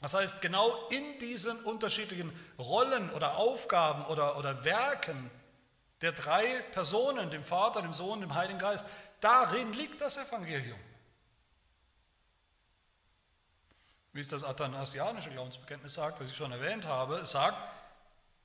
Das 0.00 0.14
heißt, 0.14 0.40
genau 0.40 0.88
in 0.88 1.20
diesen 1.20 1.60
unterschiedlichen 1.60 2.32
Rollen 2.58 3.10
oder 3.10 3.36
Aufgaben 3.36 4.04
oder, 4.06 4.36
oder 4.38 4.64
Werken 4.64 5.30
der 6.00 6.12
drei 6.12 6.60
Personen, 6.72 7.30
dem 7.30 7.44
Vater, 7.44 7.82
dem 7.82 7.92
Sohn, 7.92 8.20
dem 8.20 8.34
Heiligen 8.34 8.58
Geist, 8.58 8.86
darin 9.20 9.72
liegt 9.72 10.00
das 10.00 10.16
Evangelium. 10.16 10.78
wie 14.18 14.20
es 14.20 14.28
das 14.28 14.42
athanasianische 14.42 15.30
Glaubensbekenntnis 15.30 15.94
sagt, 15.94 16.20
das 16.20 16.30
ich 16.30 16.36
schon 16.36 16.50
erwähnt 16.50 16.86
habe, 16.86 17.18
es 17.18 17.30
sagt, 17.30 17.56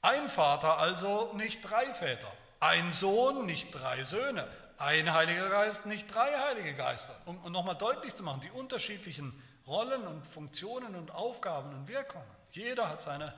ein 0.03 0.29
Vater 0.29 0.77
also 0.77 1.33
nicht 1.33 1.61
drei 1.61 1.91
Väter, 1.95 2.31
ein 2.59 2.91
Sohn 2.91 3.47
nicht 3.47 3.71
drei 3.71 4.03
Söhne, 4.03 4.47
ein 4.77 5.11
Heiliger 5.11 5.49
Geist 5.49 5.87
nicht 5.87 6.13
drei 6.13 6.29
Heilige 6.47 6.75
Geister. 6.75 7.15
Um, 7.25 7.43
um 7.43 7.51
nochmal 7.51 7.75
deutlich 7.75 8.13
zu 8.13 8.23
machen, 8.23 8.41
die 8.41 8.51
unterschiedlichen 8.51 9.33
Rollen 9.65 10.05
und 10.05 10.27
Funktionen 10.27 10.93
und 10.93 11.09
Aufgaben 11.09 11.73
und 11.73 11.87
Wirkungen. 11.87 12.27
Jeder 12.51 12.87
hat 12.87 13.01
seine 13.01 13.33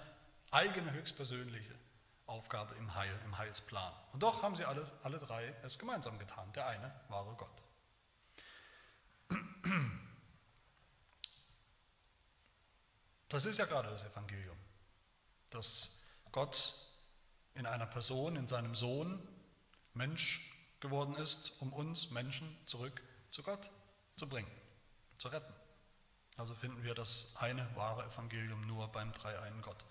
eigene 0.52 0.92
höchstpersönliche 0.92 1.75
Aufgabe 2.28 2.76
im 2.76 2.94
Heil, 2.96 3.20
im 3.26 3.38
Heilsplan. 3.38 3.94
Und 4.14 4.24
doch 4.24 4.42
haben 4.44 4.56
sie 4.56 4.66
alle, 4.66 4.90
alle 5.04 5.20
drei 5.20 5.54
es 5.64 5.78
gemeinsam 5.78 6.18
getan. 6.18 6.52
Der 6.54 6.68
eine 6.68 6.94
wahre 7.10 7.36
Gott. 7.36 7.64
Das 13.30 13.46
ist 13.46 13.58
ja 13.58 13.66
gerade 13.66 13.90
das 13.90 14.04
Evangelium, 14.04 14.58
dass 15.50 16.08
Gott 16.32 16.86
in 17.54 17.66
einer 17.66 17.86
Person, 17.86 18.36
in 18.36 18.48
seinem 18.48 18.76
Sohn, 18.76 19.20
Mensch 19.94 20.52
geworden 20.80 21.16
ist, 21.16 21.62
um 21.62 21.74
uns 21.74 22.12
Menschen 22.12 22.56
zurück 22.66 23.02
zu 23.32 23.44
Gott 23.44 23.72
zu 24.18 24.30
bringen, 24.30 24.52
zu 25.18 25.30
retten. 25.30 25.54
Also 26.38 26.54
finden 26.54 26.84
wir 26.84 26.94
das 26.96 27.36
eine 27.38 27.68
wahre 27.76 28.06
Evangelium 28.06 28.68
nur 28.68 28.88
beim 28.90 29.12
dreieinen 29.14 29.62
Gott. 29.62 29.84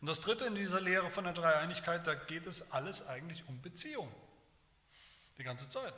Und 0.00 0.06
das 0.06 0.20
dritte 0.20 0.46
in 0.46 0.54
dieser 0.54 0.80
Lehre 0.80 1.10
von 1.10 1.24
der 1.24 1.32
Dreieinigkeit, 1.34 2.06
da 2.06 2.14
geht 2.14 2.46
es 2.46 2.72
alles 2.72 3.06
eigentlich 3.06 3.46
um 3.48 3.60
Beziehung. 3.60 4.10
Die 5.38 5.44
ganze 5.44 5.68
Zeit. 5.68 5.92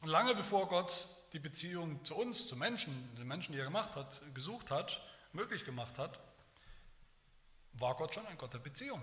Und 0.00 0.08
lange 0.08 0.34
bevor 0.34 0.68
Gott 0.68 1.06
die 1.32 1.38
Beziehung 1.38 2.02
zu 2.04 2.16
uns, 2.16 2.46
zu 2.46 2.56
Menschen, 2.56 3.14
den 3.16 3.26
Menschen, 3.26 3.52
die 3.52 3.58
er 3.58 3.64
gemacht 3.64 3.96
hat, 3.96 4.20
gesucht 4.34 4.70
hat, 4.70 5.00
möglich 5.32 5.64
gemacht 5.64 5.98
hat, 5.98 6.18
war 7.74 7.94
Gott 7.96 8.14
schon 8.14 8.26
ein 8.26 8.38
Gott 8.38 8.54
der 8.54 8.58
Beziehung. 8.58 9.02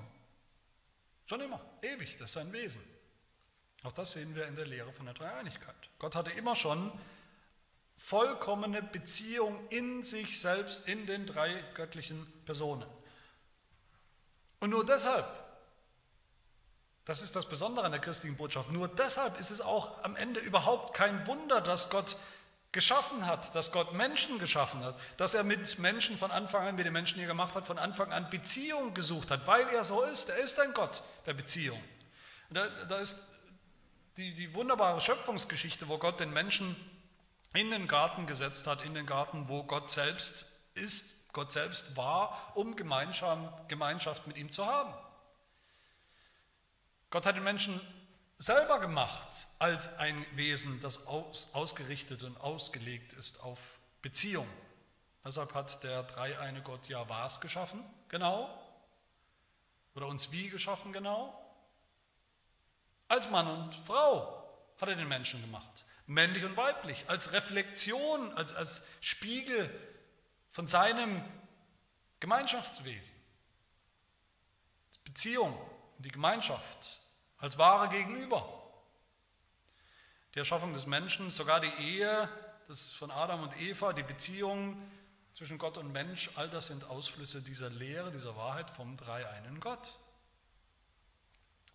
Schon 1.28 1.41
immer, 1.41 1.62
ewig, 1.82 2.17
das 2.17 2.30
ist 2.30 2.34
sein 2.34 2.54
Wesen. 2.54 2.82
Auch 3.84 3.91
das 3.91 4.13
sehen 4.13 4.34
wir 4.36 4.48
in 4.48 4.56
der 4.56 4.65
Lehre 4.65 4.91
von 4.93 5.06
der 5.06 5.13
Dreieinigkeit. 5.13 5.76
Gott 6.00 6.15
hatte 6.15 6.32
immer 6.32 6.56
schon 6.56 6.91
vollkommene 7.98 8.82
Beziehung 8.82 9.67
in 9.69 10.04
sich 10.04 10.39
selbst, 10.39 10.88
in 10.88 11.06
den 11.06 11.26
drei 11.26 11.62
göttlichen 11.76 12.26
Personen. 12.45 12.86
Und 14.65 14.71
nur 14.71 14.84
deshalb, 14.84 15.28
das 17.06 17.21
ist 17.21 17.36
das 17.36 17.47
Besondere 17.47 17.86
an 17.86 17.91
der 17.91 18.01
christlichen 18.01 18.36
Botschaft, 18.36 18.71
nur 18.71 18.88
deshalb 18.88 19.39
ist 19.39 19.51
es 19.51 19.62
auch 19.62 20.04
am 20.04 20.15
Ende 20.15 20.39
überhaupt 20.39 20.95
kein 20.95 21.28
Wunder, 21.28 21.62
dass 21.62 21.91
Gott 21.91 22.17
geschaffen 22.71 23.28
hat, 23.28 23.54
dass 23.54 23.71
Gott 23.71 23.93
Menschen 23.93 24.39
geschaffen 24.39 24.84
hat, 24.84 24.99
dass 25.17 25.36
er 25.36 25.43
mit 25.43 25.78
Menschen 25.78 26.17
von 26.17 26.32
Anfang 26.32 26.65
an, 26.65 26.80
wie 26.80 26.84
die 26.84 26.89
Menschen 26.89 27.19
hier 27.19 27.28
gemacht 27.28 27.54
hat, 27.54 27.67
von 27.67 27.78
Anfang 27.78 28.12
an 28.12 28.32
Beziehung 28.32 28.95
gesucht 28.95 29.30
hat, 29.30 29.45
weil 29.45 29.67
er 29.67 29.84
so 29.84 30.01
ist. 30.01 30.30
Er 30.30 30.39
ist 30.39 30.60
ein 30.60 30.73
Gott 30.73 31.04
der 31.28 31.36
Beziehung. 31.36 31.80
Da, 32.49 32.67
da, 32.89 32.97
ist 32.97 33.38
die, 34.17 34.34
die 34.34 34.56
wunderbare 34.56 34.99
Schöpfungsgeschichte, 34.99 35.89
wo 35.89 35.99
Gott 35.99 36.19
den 36.19 36.34
Menschen 36.34 36.75
in 37.54 37.69
den 37.69 37.88
Garten 37.88 38.25
gesetzt 38.25 38.65
hat, 38.65 38.84
in 38.84 38.95
den 38.95 39.06
Garten, 39.06 39.47
wo 39.47 39.62
Gott 39.62 39.91
selbst 39.91 40.60
ist, 40.73 41.14
Gott 41.36 41.52
selbst 41.52 41.98
war, 41.98 42.54
um 42.56 42.78
Gemeinschaft, 42.78 44.26
mit 44.26 44.38
ihm 44.38 44.50
zu 44.50 44.65
haben. 44.65 44.93
Gott 47.10 47.26
hat 47.26 47.36
den 47.36 47.43
Menschen 47.43 47.80
selber 48.39 48.80
gemacht 48.80 49.48
als 49.60 50.00
ein 50.00 50.26
Wesen, 50.38 50.80
das 50.80 51.08
aus, 51.08 51.54
ausgerichtet 51.54 52.24
und 52.24 52.39
ausgelegt 52.39 53.12
ist 53.12 53.43
auf 53.43 53.80
Beziehung. 54.02 54.48
Deshalb 55.26 55.54
hat 55.54 55.84
der 55.84 56.04
dreieine 56.04 56.62
Gott 56.62 56.88
ja 56.88 57.08
was 57.10 57.41
geschaffen, 57.41 57.84
genau? 58.08 58.50
Oder 59.93 60.08
uns 60.08 60.32
wie 60.32 60.48
geschaffen, 60.48 60.93
genau? 60.93 61.38
Als 63.10 63.30
Mann 63.30 63.48
und 63.48 63.76
Frau 63.76 64.41
hat 64.80 64.88
er 64.88 64.95
den 64.95 65.10
Menschen 65.10 65.41
gemacht. 65.41 65.84
Männlich 66.08 66.45
und 66.45 66.56
weiblich, 66.56 67.04
als 67.10 67.34
Reflexion, 67.34 68.32
als, 68.38 68.56
als 68.56 68.88
Spiegel 69.02 69.69
von 70.56 70.68
seinem 70.68 71.22
Gemeinschaftswesen. 72.22 73.13
Beziehung, 75.04 75.54
die 75.98 76.12
Gemeinschaft 76.12 77.02
als 77.39 77.58
wahre 77.58 77.89
Gegenüber. 77.89 78.48
Die 80.34 80.39
Erschaffung 80.39 80.74
des 80.74 80.86
Menschen, 80.86 81.30
sogar 81.30 81.60
die 81.60 81.74
Ehe, 81.84 82.30
das 82.70 82.94
von 82.94 83.12
Adam 83.12 83.44
und 83.44 83.60
Eva, 83.60 83.91
die 83.91 84.04
Beziehung 84.04 84.82
zwischen 85.34 85.58
Gott 85.58 85.78
und 85.78 85.91
Mensch, 85.91 86.30
all 86.36 86.50
das 86.50 86.68
sind 86.68 86.86
Ausflüsse 86.86 87.41
dieser 87.41 87.70
Lehre, 87.70 88.10
dieser 88.12 88.38
Wahrheit 88.38 88.70
vom 88.70 88.96
dreieinen 88.96 89.60
Gott. 89.60 89.91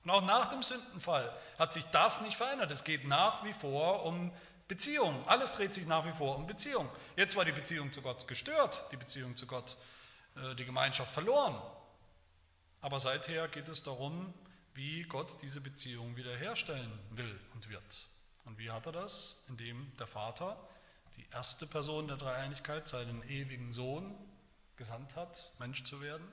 Und 0.05 0.11
auch 0.11 0.23
nach 0.23 0.47
dem 0.47 0.63
Sündenfall 0.63 1.31
hat 1.59 1.75
sich 1.75 1.85
das 1.93 2.23
nicht 2.23 2.39
verändert. 2.39 2.71
Es 2.71 2.85
geht 2.85 3.07
nach 3.07 3.45
wie 3.45 3.53
vor 3.53 4.07
um 4.07 4.33
Beziehung. 4.71 5.27
Alles 5.27 5.51
dreht 5.51 5.75
sich 5.75 5.89
nach 5.89 6.07
wie 6.07 6.13
vor 6.13 6.37
um 6.37 6.47
Beziehung. 6.47 6.89
Jetzt 7.17 7.35
war 7.35 7.45
die 7.45 7.51
Beziehung 7.51 7.91
zu 7.91 8.03
Gott 8.03 8.29
gestört, 8.29 8.87
die 8.93 8.97
Beziehung 8.97 9.35
zu 9.35 9.49
Gott, 9.49 9.77
äh, 10.37 10.55
die 10.55 10.65
Gemeinschaft 10.65 11.13
verloren. 11.13 11.61
Aber 12.81 13.01
seither 13.01 13.49
geht 13.49 13.69
es 13.69 13.83
darum, 13.83 14.33
wie 14.75 15.03
Gott 15.03 15.43
diese 15.43 15.61
Beziehung 15.61 16.17
wiederherstellen 16.17 16.93
will 17.11 17.37
und 17.53 17.69
wird. 17.69 18.07
Und 18.45 18.59
wie 18.59 18.71
hat 18.71 18.87
er 18.87 18.93
das? 18.93 19.45
Indem 19.49 19.91
der 19.99 20.07
Vater, 20.07 20.57
die 21.17 21.27
erste 21.33 21.67
Person 21.67 22.07
der 22.07 22.17
Dreieinigkeit, 22.17 22.87
seinen 22.87 23.29
ewigen 23.29 23.73
Sohn 23.73 24.15
gesandt 24.77 25.17
hat, 25.17 25.51
Mensch 25.59 25.83
zu 25.83 26.01
werden. 26.01 26.27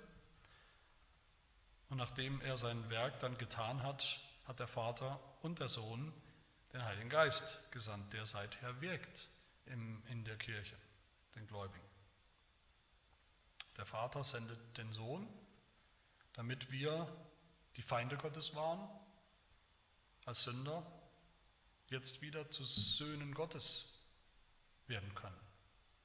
Und 1.89 1.97
nachdem 1.97 2.39
er 2.41 2.55
sein 2.55 2.87
Werk 2.91 3.19
dann 3.19 3.35
getan 3.39 3.81
hat, 3.81 4.19
hat 4.47 4.59
der 4.59 4.67
Vater 4.67 5.19
und 5.41 5.59
der 5.59 5.69
Sohn 5.69 6.13
den 6.73 6.83
Heiligen 6.83 7.09
Geist 7.09 7.71
gesandt, 7.71 8.13
der 8.13 8.25
seither 8.25 8.81
wirkt 8.81 9.27
in 9.65 10.23
der 10.25 10.37
Kirche, 10.37 10.75
den 11.35 11.47
Gläubigen. 11.47 11.85
Der 13.77 13.85
Vater 13.85 14.23
sendet 14.23 14.77
den 14.77 14.91
Sohn, 14.91 15.27
damit 16.33 16.71
wir 16.71 17.07
die 17.75 17.81
Feinde 17.81 18.17
Gottes 18.17 18.55
waren, 18.55 18.89
als 20.25 20.43
Sünder, 20.43 20.85
jetzt 21.89 22.21
wieder 22.21 22.49
zu 22.49 22.65
Söhnen 22.65 23.33
Gottes 23.33 24.03
werden 24.87 25.13
können. 25.15 25.39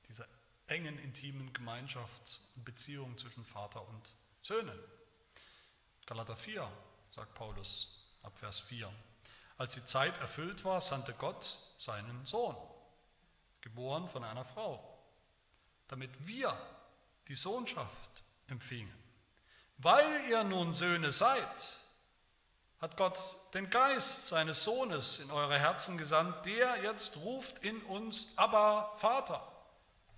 Dieser 0.09 0.27
engen, 0.67 0.99
intimen 0.99 1.53
Gemeinschaft 1.53 2.41
und 2.57 2.65
Beziehung 2.65 3.17
zwischen 3.19 3.45
Vater 3.45 3.87
und 3.89 4.15
Söhnen. 4.43 4.79
Galater 6.07 6.37
4, 6.37 6.71
sagt 7.11 7.35
Paulus 7.35 8.17
ab 8.23 8.37
Vers 8.39 8.61
4. 8.61 8.93
Als 9.63 9.75
die 9.75 9.85
Zeit 9.85 10.19
erfüllt 10.19 10.65
war, 10.65 10.81
sandte 10.81 11.13
Gott 11.13 11.57
seinen 11.79 12.27
Sohn, 12.27 12.57
geboren 13.61 14.09
von 14.09 14.25
einer 14.25 14.45
Frau, 14.45 14.83
damit 15.87 16.11
wir 16.27 16.59
die 17.29 17.37
Sohnschaft 17.37 18.25
empfingen. 18.49 18.93
Weil 19.79 20.29
ihr 20.29 20.43
nun 20.43 20.75
Söhne 20.75 21.13
seid, 21.13 21.77
hat 22.81 22.97
Gott 22.97 23.21
den 23.55 23.71
Geist 23.71 24.27
seines 24.27 24.65
Sohnes 24.65 25.21
in 25.21 25.31
eure 25.31 25.61
Herzen 25.61 25.97
gesandt, 25.97 26.45
der 26.45 26.83
jetzt 26.83 27.19
ruft 27.19 27.61
in 27.61 27.81
uns, 27.83 28.33
aber 28.35 28.93
Vater. 28.97 29.47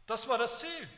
Das 0.06 0.26
war 0.26 0.38
das 0.38 0.60
Ziel. 0.60 0.88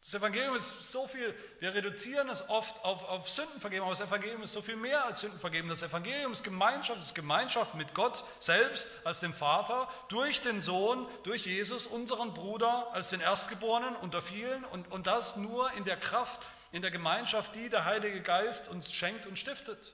Das 0.00 0.14
Evangelium 0.14 0.54
ist 0.54 0.92
so 0.92 1.06
viel, 1.06 1.34
wir 1.58 1.74
reduzieren 1.74 2.28
es 2.28 2.48
oft 2.48 2.84
auf, 2.84 3.04
auf 3.04 3.28
Sündenvergebung, 3.28 3.88
aber 3.88 3.96
das 3.96 4.06
Evangelium 4.06 4.42
ist 4.42 4.52
so 4.52 4.62
viel 4.62 4.76
mehr 4.76 5.04
als 5.04 5.20
Sündenvergebung. 5.20 5.68
Das 5.68 5.82
Evangelium 5.82 6.32
ist 6.32 6.44
Gemeinschaft, 6.44 7.00
ist 7.00 7.14
Gemeinschaft 7.14 7.74
mit 7.74 7.94
Gott 7.94 8.24
selbst 8.38 8.88
als 9.04 9.20
dem 9.20 9.34
Vater, 9.34 9.88
durch 10.08 10.40
den 10.40 10.62
Sohn, 10.62 11.06
durch 11.24 11.46
Jesus, 11.46 11.86
unseren 11.86 12.32
Bruder, 12.32 12.92
als 12.92 13.10
den 13.10 13.20
Erstgeborenen 13.20 13.96
unter 13.96 14.22
vielen 14.22 14.64
und, 14.66 14.90
und 14.90 15.06
das 15.06 15.36
nur 15.36 15.72
in 15.72 15.84
der 15.84 15.96
Kraft, 15.96 16.40
in 16.70 16.80
der 16.80 16.92
Gemeinschaft, 16.92 17.54
die 17.56 17.68
der 17.68 17.84
Heilige 17.84 18.22
Geist 18.22 18.68
uns 18.68 18.92
schenkt 18.92 19.26
und 19.26 19.38
stiftet. 19.38 19.92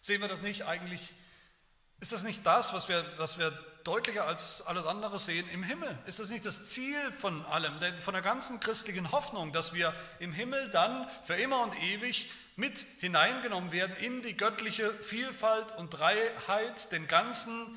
Sehen 0.00 0.22
wir 0.22 0.28
das 0.28 0.40
nicht 0.40 0.64
eigentlich? 0.64 1.14
Ist 2.00 2.12
das 2.12 2.22
nicht 2.22 2.46
das, 2.46 2.72
was 2.72 2.88
wir, 2.88 3.04
was 3.18 3.38
wir 3.38 3.52
deutlicher 3.88 4.26
als 4.26 4.66
alles 4.66 4.84
andere 4.84 5.18
sehen 5.18 5.48
im 5.50 5.62
Himmel. 5.62 5.98
Ist 6.06 6.20
das 6.20 6.28
nicht 6.28 6.44
das 6.44 6.66
Ziel 6.66 7.00
von 7.12 7.44
allem, 7.46 7.72
von 7.98 8.12
der 8.12 8.22
ganzen 8.22 8.60
christlichen 8.60 9.10
Hoffnung, 9.12 9.50
dass 9.50 9.72
wir 9.72 9.94
im 10.18 10.32
Himmel 10.32 10.68
dann 10.68 11.08
für 11.24 11.34
immer 11.34 11.62
und 11.62 11.74
ewig 11.82 12.30
mit 12.56 12.78
hineingenommen 12.78 13.72
werden 13.72 13.96
in 13.96 14.20
die 14.20 14.36
göttliche 14.36 14.92
Vielfalt 15.02 15.72
und 15.78 15.90
Dreiheit, 15.90 16.92
den 16.92 17.08
ganzen 17.08 17.76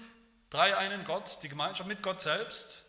dreieinen 0.50 1.06
Gott, 1.06 1.40
die 1.44 1.50
Gemeinschaft 1.50 1.88
mit 1.88 2.04
Gott 2.04 2.20
selbst? 2.20 2.86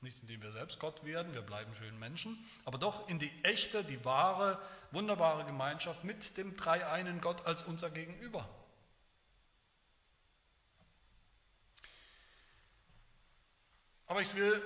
Nicht 0.00 0.20
indem 0.20 0.42
wir 0.42 0.50
selbst 0.50 0.80
Gott 0.80 1.04
werden, 1.04 1.32
wir 1.34 1.42
bleiben 1.42 1.72
schön 1.76 1.96
Menschen, 2.00 2.44
aber 2.64 2.78
doch 2.78 3.08
in 3.08 3.20
die 3.20 3.30
echte, 3.44 3.84
die 3.84 4.04
wahre, 4.04 4.58
wunderbare 4.90 5.44
Gemeinschaft 5.44 6.02
mit 6.02 6.36
dem 6.36 6.56
dreieinen 6.56 7.20
Gott 7.20 7.46
als 7.46 7.62
unser 7.62 7.90
Gegenüber. 7.90 8.48
Aber 14.10 14.22
ich 14.22 14.34
will 14.34 14.60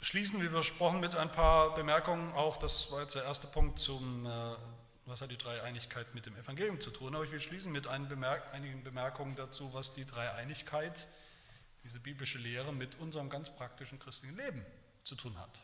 schließen, 0.00 0.42
wie 0.42 0.48
versprochen, 0.48 0.98
mit 0.98 1.14
ein 1.14 1.30
paar 1.30 1.74
Bemerkungen 1.74 2.32
auch, 2.32 2.56
das 2.56 2.90
war 2.90 3.02
jetzt 3.02 3.14
der 3.14 3.24
erste 3.24 3.46
Punkt 3.46 3.78
zum, 3.78 4.24
äh, 4.24 4.56
was 5.04 5.20
hat 5.20 5.30
die 5.30 5.36
Dreieinigkeit 5.36 6.14
mit 6.14 6.24
dem 6.24 6.34
Evangelium 6.38 6.80
zu 6.80 6.90
tun, 6.90 7.14
aber 7.14 7.22
ich 7.22 7.32
will 7.32 7.40
schließen 7.42 7.70
mit 7.70 7.84
Bemerk 8.08 8.50
einigen 8.54 8.82
Bemerkungen 8.82 9.36
dazu, 9.36 9.74
was 9.74 9.92
die 9.92 10.06
Dreieinigkeit, 10.06 11.06
diese 11.84 12.00
biblische 12.00 12.38
Lehre 12.38 12.72
mit 12.72 12.98
unserem 12.98 13.28
ganz 13.28 13.54
praktischen 13.54 13.98
christlichen 13.98 14.38
Leben 14.38 14.64
zu 15.04 15.16
tun 15.16 15.38
hat. 15.38 15.60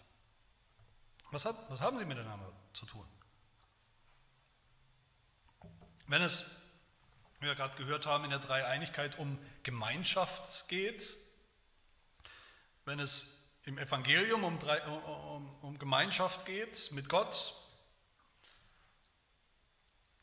Was, 1.31 1.47
hat, 1.47 1.57
was 1.71 1.81
haben 1.81 1.97
sie 1.97 2.05
miteinander 2.05 2.53
zu 2.75 2.85
tun? 2.85 3.07
Wenn 6.09 6.21
es, 6.21 6.45
wie 7.41 7.47
wir 7.47 7.55
gerade 7.55 7.79
gehört 7.79 8.05
haben, 8.05 8.25
in 8.25 8.31
der 8.31 8.39
Dreieinigkeit 8.39 9.19
um 9.19 9.39
Gemeinschaft 9.63 10.69
geht, 10.69 11.25
wenn 12.87 13.01
es 13.01 13.51
im 13.65 13.79
Evangelium 13.79 14.45
um, 14.45 14.59
um, 14.59 15.55
um 15.61 15.79
Gemeinschaft 15.79 16.47
geht 16.47 16.91
mit 16.93 17.09
Gott, 17.09 17.55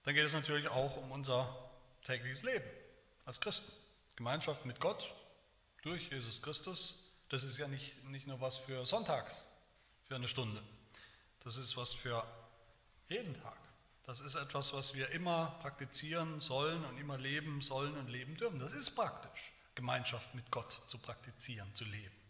dann 0.04 0.16
geht 0.16 0.26
es 0.26 0.34
natürlich 0.34 0.68
auch 0.70 0.98
um 0.98 1.12
unser 1.12 1.70
tägliches 2.04 2.44
Leben 2.44 2.66
als 3.26 3.40
Christen. 3.40 3.72
Gemeinschaft 4.16 4.66
mit 4.66 4.80
Gott 4.80 5.14
durch 5.82 6.10
Jesus 6.10 6.42
Christus, 6.42 7.12
das 7.30 7.44
ist 7.44 7.58
ja 7.58 7.68
nicht, 7.68 8.04
nicht 8.06 8.28
nur 8.28 8.40
was 8.40 8.58
für 8.58 8.86
Sonntags, 8.86 9.48
für 10.08 10.16
eine 10.16 10.28
Stunde. 10.28 10.62
Das 11.42 11.58
ist 11.58 11.76
was 11.76 11.92
für 11.92 12.26
jeden 13.10 13.34
Tag. 13.42 13.58
Das 14.04 14.22
ist 14.22 14.36
etwas, 14.36 14.74
was 14.74 14.94
wir 14.96 15.10
immer 15.10 15.58
praktizieren 15.62 16.40
sollen 16.40 16.84
und 16.86 16.98
immer 16.98 17.18
leben 17.18 17.62
sollen 17.62 17.96
und 17.98 18.08
leben 18.08 18.38
dürfen. 18.38 18.60
Das 18.60 18.74
ist 18.74 18.92
praktisch, 18.92 19.54
Gemeinschaft 19.76 20.34
mit 20.36 20.50
Gott 20.52 20.84
zu 20.88 20.98
praktizieren, 20.98 21.74
zu 21.74 21.86
leben. 21.86 22.23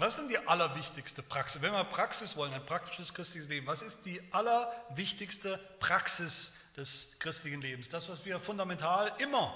Was 0.00 0.14
ist 0.14 0.20
denn 0.20 0.28
die 0.28 0.48
allerwichtigste 0.48 1.22
Praxis? 1.22 1.60
Wenn 1.60 1.74
wir 1.74 1.84
Praxis 1.84 2.34
wollen, 2.34 2.54
ein 2.54 2.64
praktisches 2.64 3.12
christliches 3.12 3.50
Leben, 3.50 3.66
was 3.66 3.82
ist 3.82 4.06
die 4.06 4.18
allerwichtigste 4.32 5.58
Praxis 5.78 6.54
des 6.74 7.18
christlichen 7.18 7.60
Lebens? 7.60 7.90
Das, 7.90 8.08
was 8.08 8.24
wir 8.24 8.40
fundamental 8.40 9.12
immer 9.18 9.52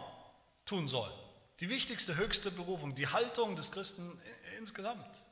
tun 0.66 0.86
sollen. 0.86 1.14
Die 1.60 1.70
wichtigste, 1.70 2.18
höchste 2.18 2.50
Berufung, 2.50 2.94
die 2.94 3.08
Haltung 3.08 3.56
des 3.56 3.72
Christen 3.72 4.20
insgesamt. 4.58 5.24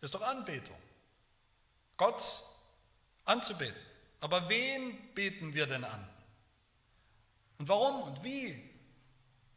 ist 0.00 0.14
doch 0.14 0.22
Anbetung. 0.22 0.78
Gott 1.96 2.22
anzubeten. 3.24 3.74
Aber 4.20 4.48
wen 4.48 5.12
beten 5.12 5.54
wir 5.54 5.66
denn 5.66 5.82
an? 5.82 6.08
Und 7.58 7.68
warum 7.68 8.02
und 8.02 8.22
wie 8.22 8.62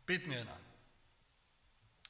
beten 0.08 0.32
wir 0.32 0.42
ihn 0.42 0.48
an? 0.48 0.64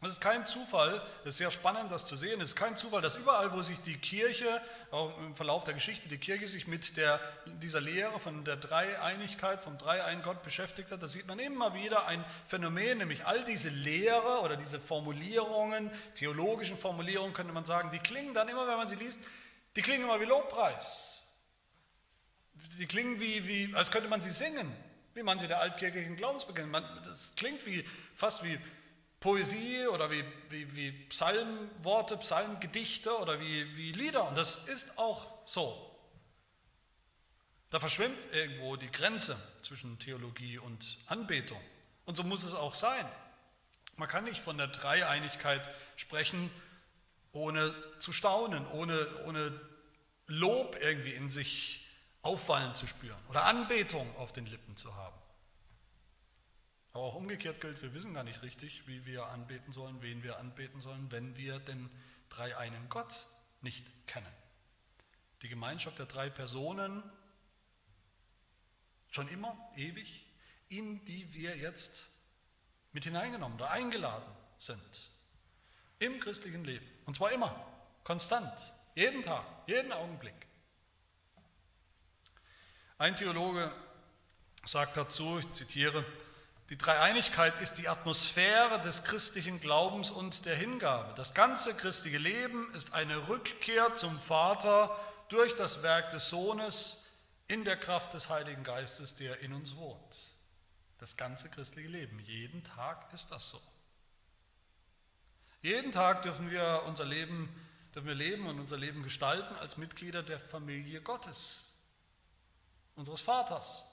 Es 0.05 0.13
ist 0.13 0.21
kein 0.21 0.45
Zufall, 0.45 1.01
es 1.21 1.29
ist 1.29 1.37
sehr 1.37 1.51
spannend, 1.51 1.91
das 1.91 2.05
zu 2.05 2.15
sehen, 2.15 2.41
es 2.41 2.49
ist 2.49 2.55
kein 2.55 2.75
Zufall, 2.75 3.01
dass 3.01 3.15
überall, 3.15 3.53
wo 3.53 3.61
sich 3.61 3.81
die 3.81 3.97
Kirche, 3.97 4.61
auch 4.91 5.17
im 5.19 5.35
Verlauf 5.35 5.63
der 5.63 5.73
Geschichte, 5.73 6.09
die 6.09 6.17
Kirche 6.17 6.47
sich 6.47 6.67
mit 6.67 6.97
der, 6.97 7.19
dieser 7.45 7.81
Lehre 7.81 8.19
von 8.19 8.43
der 8.43 8.57
Dreieinigkeit, 8.57 9.61
vom 9.61 9.77
Dreiein 9.77 10.21
Gott 10.21 10.43
beschäftigt 10.43 10.91
hat, 10.91 11.01
da 11.01 11.07
sieht 11.07 11.27
man 11.27 11.39
immer 11.39 11.73
wieder 11.73 12.07
ein 12.07 12.23
Phänomen, 12.47 12.97
nämlich 12.97 13.25
all 13.25 13.43
diese 13.43 13.69
Lehre 13.69 14.41
oder 14.41 14.57
diese 14.57 14.79
Formulierungen, 14.79 15.91
theologischen 16.15 16.77
Formulierungen 16.77 17.33
könnte 17.33 17.53
man 17.53 17.65
sagen, 17.65 17.89
die 17.91 17.99
klingen 17.99 18.33
dann 18.33 18.49
immer, 18.49 18.67
wenn 18.67 18.77
man 18.77 18.87
sie 18.87 18.95
liest, 18.95 19.21
die 19.75 19.81
klingen 19.81 20.03
immer 20.03 20.19
wie 20.19 20.25
Lobpreis. 20.25 21.27
Die 22.79 22.85
klingen 22.85 23.19
wie, 23.19 23.47
wie 23.47 23.75
als 23.75 23.91
könnte 23.91 24.07
man 24.07 24.21
sie 24.21 24.31
singen, 24.31 24.71
wie 25.13 25.23
manche 25.23 25.47
der 25.47 25.59
altkirchlichen 25.59 26.15
Glaubensbekenner. 26.15 26.81
Das 27.05 27.35
klingt 27.35 27.65
wie, 27.65 27.83
fast 28.15 28.43
wie 28.43 28.57
Poesie 29.23 29.87
oder 29.87 30.11
wie, 30.11 30.21
wie, 30.49 30.75
wie 30.75 30.91
Psalmworte, 30.91 32.17
Psalmgedichte 32.17 33.17
oder 33.19 33.39
wie, 33.39 33.73
wie 33.77 33.93
Lieder. 33.93 34.27
Und 34.27 34.37
das 34.37 34.67
ist 34.67 34.99
auch 34.99 35.25
so. 35.45 35.97
Da 37.69 37.79
verschwimmt 37.79 38.27
irgendwo 38.33 38.75
die 38.75 38.91
Grenze 38.91 39.41
zwischen 39.61 39.97
Theologie 39.97 40.57
und 40.57 40.97
Anbetung. 41.07 41.61
Und 42.03 42.17
so 42.17 42.23
muss 42.23 42.43
es 42.43 42.53
auch 42.53 42.75
sein. 42.75 43.09
Man 43.95 44.09
kann 44.09 44.25
nicht 44.25 44.41
von 44.41 44.57
der 44.57 44.67
Dreieinigkeit 44.67 45.71
sprechen, 45.95 46.51
ohne 47.31 47.73
zu 47.99 48.11
staunen, 48.11 48.67
ohne, 48.73 49.07
ohne 49.23 49.57
Lob 50.27 50.77
irgendwie 50.81 51.13
in 51.13 51.29
sich 51.29 51.87
auffallen 52.23 52.75
zu 52.75 52.87
spüren 52.87 53.19
oder 53.29 53.45
Anbetung 53.45 54.13
auf 54.17 54.33
den 54.33 54.47
Lippen 54.47 54.75
zu 54.75 54.93
haben. 54.97 55.22
Aber 56.93 57.05
auch 57.05 57.15
umgekehrt 57.15 57.59
gilt, 57.59 57.81
wir 57.81 57.93
wissen 57.95 58.13
gar 58.13 58.23
nicht 58.23 58.43
richtig, 58.43 58.87
wie 58.87 59.05
wir 59.05 59.25
anbeten 59.25 59.73
sollen, 59.73 60.01
wen 60.03 60.21
wir 60.21 60.37
anbeten 60.37 60.79
sollen, 60.79 61.11
wenn 61.11 61.35
wir 61.35 61.59
den 61.59 61.89
dreieinen 62.29 62.87
Gott 62.87 63.27
nicht 63.61 63.85
kennen. 64.05 64.31
Die 65.41 65.49
Gemeinschaft 65.49 65.97
der 65.97 66.05
drei 66.05 66.29
Personen, 66.29 67.03
schon 69.09 69.27
immer, 69.27 69.57
ewig, 69.75 70.23
in 70.69 71.03
die 71.05 71.33
wir 71.33 71.57
jetzt 71.57 72.11
mit 72.91 73.03
hineingenommen 73.05 73.57
oder 73.57 73.71
eingeladen 73.71 74.31
sind. 74.59 75.11
Im 75.97 76.19
christlichen 76.19 76.63
Leben. 76.63 76.87
Und 77.05 77.15
zwar 77.15 77.31
immer, 77.31 77.55
konstant, 78.03 78.53
jeden 78.93 79.23
Tag, 79.23 79.45
jeden 79.65 79.91
Augenblick. 79.91 80.35
Ein 82.99 83.15
Theologe 83.15 83.71
sagt 84.63 84.95
dazu, 84.95 85.39
ich 85.39 85.51
zitiere, 85.53 86.05
die 86.73 86.77
Dreieinigkeit 86.79 87.61
ist 87.61 87.75
die 87.75 87.87
Atmosphäre 87.87 88.81
des 88.81 89.03
christlichen 89.03 89.59
Glaubens 89.59 90.09
und 90.09 90.47
der 90.47 90.55
Hingabe. 90.55 91.13
Das 91.13 91.35
ganze 91.35 91.75
christliche 91.75 92.17
Leben 92.17 92.73
ist 92.73 92.95
eine 92.95 93.27
Rückkehr 93.27 93.93
zum 93.93 94.19
Vater 94.19 94.99
durch 95.29 95.55
das 95.55 95.83
Werk 95.83 96.09
des 96.09 96.31
Sohnes 96.31 97.05
in 97.47 97.63
der 97.63 97.77
Kraft 97.77 98.15
des 98.15 98.29
Heiligen 98.29 98.63
Geistes, 98.63 99.13
der 99.13 99.41
in 99.41 99.53
uns 99.53 99.75
wohnt. 99.75 100.17
Das 100.97 101.15
ganze 101.15 101.47
christliche 101.47 101.89
Leben, 101.89 102.17
jeden 102.17 102.63
Tag 102.63 103.13
ist 103.13 103.31
das 103.31 103.51
so. 103.51 103.61
Jeden 105.61 105.91
Tag 105.91 106.23
dürfen 106.23 106.49
wir 106.49 106.85
unser 106.87 107.05
Leben, 107.05 107.55
dürfen 107.93 108.07
wir 108.07 108.15
leben 108.15 108.47
und 108.47 108.59
unser 108.59 108.77
Leben 108.77 109.03
gestalten 109.03 109.55
als 109.57 109.77
Mitglieder 109.77 110.23
der 110.23 110.39
Familie 110.39 111.01
Gottes, 111.01 111.77
unseres 112.95 113.21
Vaters 113.21 113.92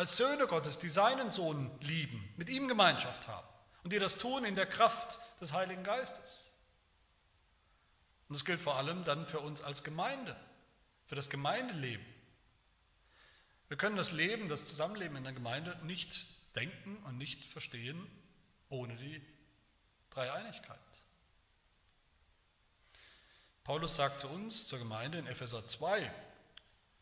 als 0.00 0.16
Söhne 0.16 0.46
Gottes, 0.46 0.78
die 0.78 0.88
seinen 0.88 1.30
Sohn 1.30 1.70
lieben, 1.82 2.26
mit 2.38 2.48
ihm 2.48 2.68
Gemeinschaft 2.68 3.28
haben 3.28 3.46
und 3.82 3.92
die 3.92 3.98
das 3.98 4.16
tun 4.16 4.46
in 4.46 4.56
der 4.56 4.64
Kraft 4.64 5.20
des 5.42 5.52
Heiligen 5.52 5.82
Geistes. 5.84 6.54
Und 8.26 8.34
das 8.34 8.46
gilt 8.46 8.62
vor 8.62 8.76
allem 8.76 9.04
dann 9.04 9.26
für 9.26 9.40
uns 9.40 9.60
als 9.60 9.84
Gemeinde, 9.84 10.34
für 11.04 11.16
das 11.16 11.28
Gemeindeleben. 11.28 12.06
Wir 13.68 13.76
können 13.76 13.96
das 13.96 14.12
Leben, 14.12 14.48
das 14.48 14.68
Zusammenleben 14.68 15.18
in 15.18 15.24
der 15.24 15.34
Gemeinde 15.34 15.78
nicht 15.84 16.28
denken 16.56 16.96
und 17.04 17.18
nicht 17.18 17.44
verstehen 17.44 18.10
ohne 18.70 18.96
die 18.96 19.20
Dreieinigkeit. 20.08 20.78
Paulus 23.64 23.96
sagt 23.96 24.20
zu 24.20 24.28
uns, 24.28 24.66
zur 24.66 24.78
Gemeinde 24.78 25.18
in 25.18 25.26
Epheser 25.26 25.68
2, 25.68 26.10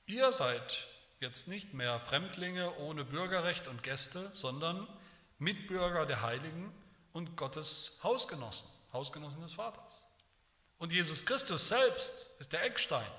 ihr 0.07 0.33
seid 0.33 0.88
jetzt 1.21 1.49
nicht 1.49 1.75
mehr 1.75 1.99
Fremdlinge 2.01 2.77
ohne 2.79 3.05
Bürgerrecht 3.05 3.69
und 3.69 3.83
Gäste, 3.83 4.31
sondern 4.35 4.87
Mitbürger 5.39 6.07
der 6.07 6.23
Heiligen 6.23 6.73
und 7.13 7.37
Gottes 7.37 8.01
Hausgenossen, 8.03 8.69
Hausgenossen 8.93 9.43
des 9.43 9.55
Vaters. 9.55 10.07
Und 10.79 10.93
Jesus 10.93 11.27
Christus 11.27 11.69
selbst 11.69 12.31
ist 12.39 12.53
der 12.53 12.65
Eckstein, 12.65 13.11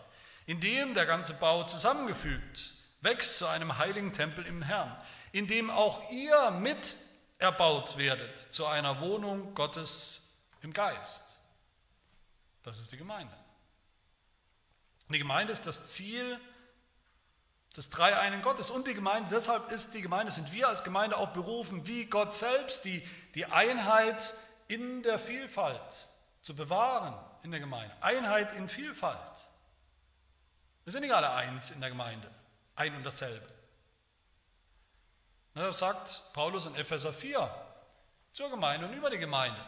in 0.45 0.59
dem 0.59 0.93
der 0.93 1.05
ganze 1.05 1.33
Bau 1.35 1.63
zusammengefügt 1.63 2.73
wächst 3.01 3.37
zu 3.37 3.47
einem 3.47 3.77
heiligen 3.77 4.13
Tempel 4.13 4.45
im 4.45 4.61
Herrn, 4.61 4.95
in 5.31 5.47
dem 5.47 5.69
auch 5.69 6.09
ihr 6.11 6.51
mit 6.51 6.97
erbaut 7.37 7.97
werdet 7.97 8.37
zu 8.37 8.65
einer 8.65 8.99
Wohnung 8.99 9.53
Gottes 9.55 10.41
im 10.61 10.73
Geist. 10.73 11.39
Das 12.63 12.79
ist 12.79 12.91
die 12.91 12.97
Gemeinde. 12.97 13.33
Die 15.07 15.17
Gemeinde 15.17 15.53
ist 15.53 15.65
das 15.65 15.87
Ziel 15.87 16.39
des 17.75 17.89
dreieinen 17.89 18.41
Gottes 18.41 18.71
und 18.71 18.87
die 18.87 18.93
Gemeinde, 18.93 19.29
deshalb 19.29 19.71
ist 19.71 19.93
die 19.93 20.01
Gemeinde, 20.01 20.31
sind 20.31 20.51
wir 20.51 20.67
als 20.67 20.83
Gemeinde 20.83 21.17
auch 21.17 21.29
berufen, 21.29 21.85
wie 21.87 22.05
Gott 22.05 22.33
selbst, 22.33 22.85
die, 22.85 23.07
die 23.35 23.45
Einheit 23.45 24.33
in 24.67 25.03
der 25.03 25.19
Vielfalt 25.19 26.07
zu 26.41 26.55
bewahren 26.55 27.13
in 27.43 27.51
der 27.51 27.59
Gemeinde. 27.59 27.95
Einheit 28.01 28.53
in 28.53 28.67
Vielfalt. 28.67 29.47
Wir 30.83 30.91
sind 30.91 31.01
nicht 31.01 31.13
alle 31.13 31.31
eins 31.31 31.71
in 31.71 31.81
der 31.81 31.89
Gemeinde, 31.89 32.29
ein 32.75 32.95
und 32.95 33.03
dasselbe. 33.03 33.47
Das 35.53 35.79
sagt 35.79 36.33
Paulus 36.33 36.65
in 36.65 36.75
Epheser 36.75 37.13
4 37.13 37.49
zur 38.33 38.49
Gemeinde 38.49 38.87
und 38.87 38.93
über 38.93 39.09
die 39.09 39.17
Gemeinde, 39.17 39.59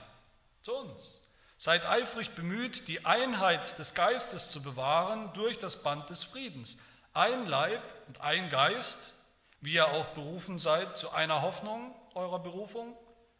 zu 0.61 0.73
uns. 0.73 1.19
Seid 1.57 1.85
eifrig 1.85 2.33
bemüht, 2.33 2.87
die 2.87 3.05
Einheit 3.05 3.77
des 3.77 3.93
Geistes 3.93 4.49
zu 4.51 4.63
bewahren 4.63 5.31
durch 5.33 5.59
das 5.59 5.83
Band 5.83 6.09
des 6.09 6.23
Friedens. 6.23 6.79
Ein 7.13 7.45
Leib 7.45 7.81
und 8.07 8.21
ein 8.21 8.49
Geist, 8.49 9.15
wie 9.59 9.73
ihr 9.73 9.87
auch 9.87 10.07
berufen 10.07 10.57
seid 10.57 10.97
zu 10.97 11.11
einer 11.11 11.41
Hoffnung 11.41 11.93
eurer 12.13 12.39
Berufung. 12.39 12.95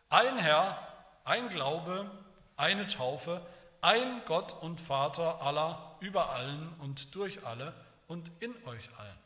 Ein 0.10 0.38
Herr, 0.38 0.78
ein 1.24 1.48
Glaube, 1.50 2.12
eine 2.58 2.88
Taufe, 2.88 3.46
ein 3.80 4.22
Gott 4.26 4.54
und 4.62 4.82
Vater 4.82 5.42
aller, 5.42 5.96
über 6.02 6.32
allen 6.32 6.74
und 6.80 7.16
durch 7.16 7.46
alle 7.46 7.74
und 8.08 8.32
in 8.40 8.54
euch 8.66 8.90
allen. 8.98 9.18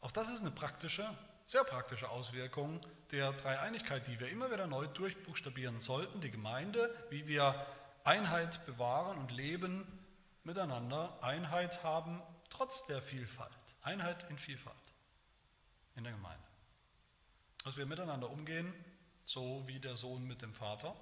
Auch 0.00 0.12
das 0.12 0.28
ist 0.28 0.42
eine 0.42 0.50
praktische, 0.50 1.08
sehr 1.46 1.64
praktische 1.64 2.10
Auswirkung 2.10 2.80
der 3.10 3.32
Dreieinigkeit, 3.32 4.06
die 4.06 4.20
wir 4.20 4.28
immer 4.28 4.50
wieder 4.50 4.66
neu 4.66 4.86
durchbuchstabieren 4.86 5.80
sollten. 5.80 6.20
Die 6.20 6.30
Gemeinde, 6.30 6.94
wie 7.08 7.26
wir 7.26 7.66
Einheit 8.04 8.64
bewahren 8.66 9.18
und 9.18 9.32
leben 9.32 9.86
miteinander, 10.48 11.22
Einheit 11.22 11.84
haben 11.84 12.22
trotz 12.48 12.86
der 12.86 13.02
Vielfalt. 13.02 13.52
Einheit 13.82 14.28
in 14.30 14.38
Vielfalt 14.38 14.74
in 15.94 16.04
der 16.04 16.14
Gemeinde. 16.14 16.46
Dass 17.64 17.76
wir 17.76 17.84
miteinander 17.84 18.30
umgehen, 18.30 18.72
so 19.26 19.62
wie 19.66 19.78
der 19.78 19.94
Sohn 19.94 20.26
mit 20.26 20.40
dem 20.40 20.54
Vater, 20.54 20.96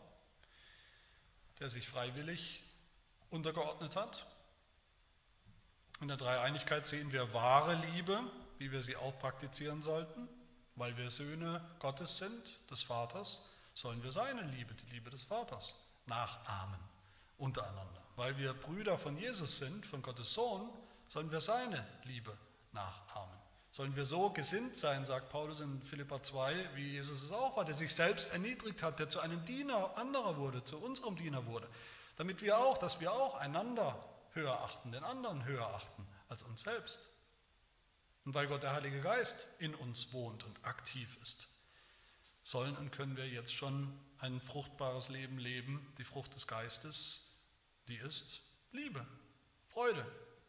der 1.61 1.69
sich 1.69 1.87
freiwillig 1.87 2.65
untergeordnet 3.31 3.95
hat. 3.95 4.27
In 6.01 6.09
der 6.09 6.17
Dreieinigkeit 6.17 6.85
sehen 6.85 7.13
wir 7.13 7.33
wahre 7.33 7.75
Liebe, 7.75 8.21
wie 8.59 8.73
wir 8.73 8.83
sie 8.83 8.97
auch 8.97 9.17
praktizieren 9.19 9.81
sollten. 9.81 10.29
Weil 10.75 10.97
wir 10.97 11.09
Söhne 11.09 11.65
Gottes 11.79 12.19
sind, 12.19 12.71
des 12.71 12.83
Vaters, 12.83 13.55
sollen 13.75 14.03
wir 14.03 14.11
seine 14.11 14.43
Liebe, 14.43 14.75
die 14.75 14.91
Liebe 14.91 15.09
des 15.09 15.23
Vaters, 15.23 15.77
nachahmen 16.07 16.81
untereinander. 17.39 18.06
Weil 18.17 18.37
wir 18.39 18.55
Brüder 18.55 18.99
von 18.99 19.17
Jesus 19.17 19.59
sind, 19.59 19.85
von 19.87 20.03
Gottes 20.03 20.33
Sohn, 20.33 20.69
sollen 21.09 21.31
wir 21.31 21.41
seine 21.41 21.87
Liebe 22.05 22.37
nachahmen. 22.73 23.37
Sollen 23.71 23.95
wir 23.95 24.07
so 24.07 24.31
gesinnt 24.31 24.77
sein, 24.77 25.05
sagt 25.05 25.29
Paulus 25.29 25.61
in 25.61 25.83
Philippa 25.83 26.23
2, 26.23 26.77
wie 26.77 26.93
Jesus 26.93 27.25
es 27.25 27.31
auch 27.31 27.59
war, 27.59 27.65
der 27.67 27.75
sich 27.75 27.95
selbst 27.95 28.33
erniedrigt 28.33 28.83
hat, 28.83 28.99
der 28.99 29.11
zu 29.11 29.21
einem 29.21 29.45
Diener 29.45 29.97
anderer 29.99 30.39
wurde, 30.39 30.65
zu 30.65 30.79
unserem 30.79 31.17
Diener 31.17 31.45
wurde, 31.45 31.69
damit 32.17 32.41
wir 32.41 32.57
auch, 32.57 32.79
dass 32.79 33.01
wir 33.01 33.13
auch 33.13 33.35
einander 33.35 34.03
höher 34.33 34.61
achten, 34.61 34.93
den 34.93 35.05
anderen 35.05 35.45
höher 35.45 35.67
achten 35.67 36.07
als 36.31 36.43
uns 36.43 36.63
selbst. 36.63 37.03
Und 38.25 38.33
weil 38.35 38.47
Gott 38.47 38.63
der 38.63 38.73
Heilige 38.73 39.03
Geist 39.03 39.47
in 39.59 39.75
uns 39.75 40.13
wohnt 40.15 40.43
und 40.45 40.65
aktiv 40.65 41.19
ist, 41.21 41.49
sollen 42.45 42.77
und 42.77 42.93
können 42.93 43.17
wir 43.17 43.29
jetzt 43.29 43.53
schon 43.53 43.93
ein 44.19 44.41
fruchtbares 44.41 45.11
Leben 45.11 45.39
leben. 45.39 45.93
Die 45.99 46.05
Frucht 46.05 46.35
des 46.35 46.47
Geistes, 46.47 47.36
die 47.89 47.97
ist 47.97 48.43
Liebe, 48.73 49.07
Freude, 49.69 50.05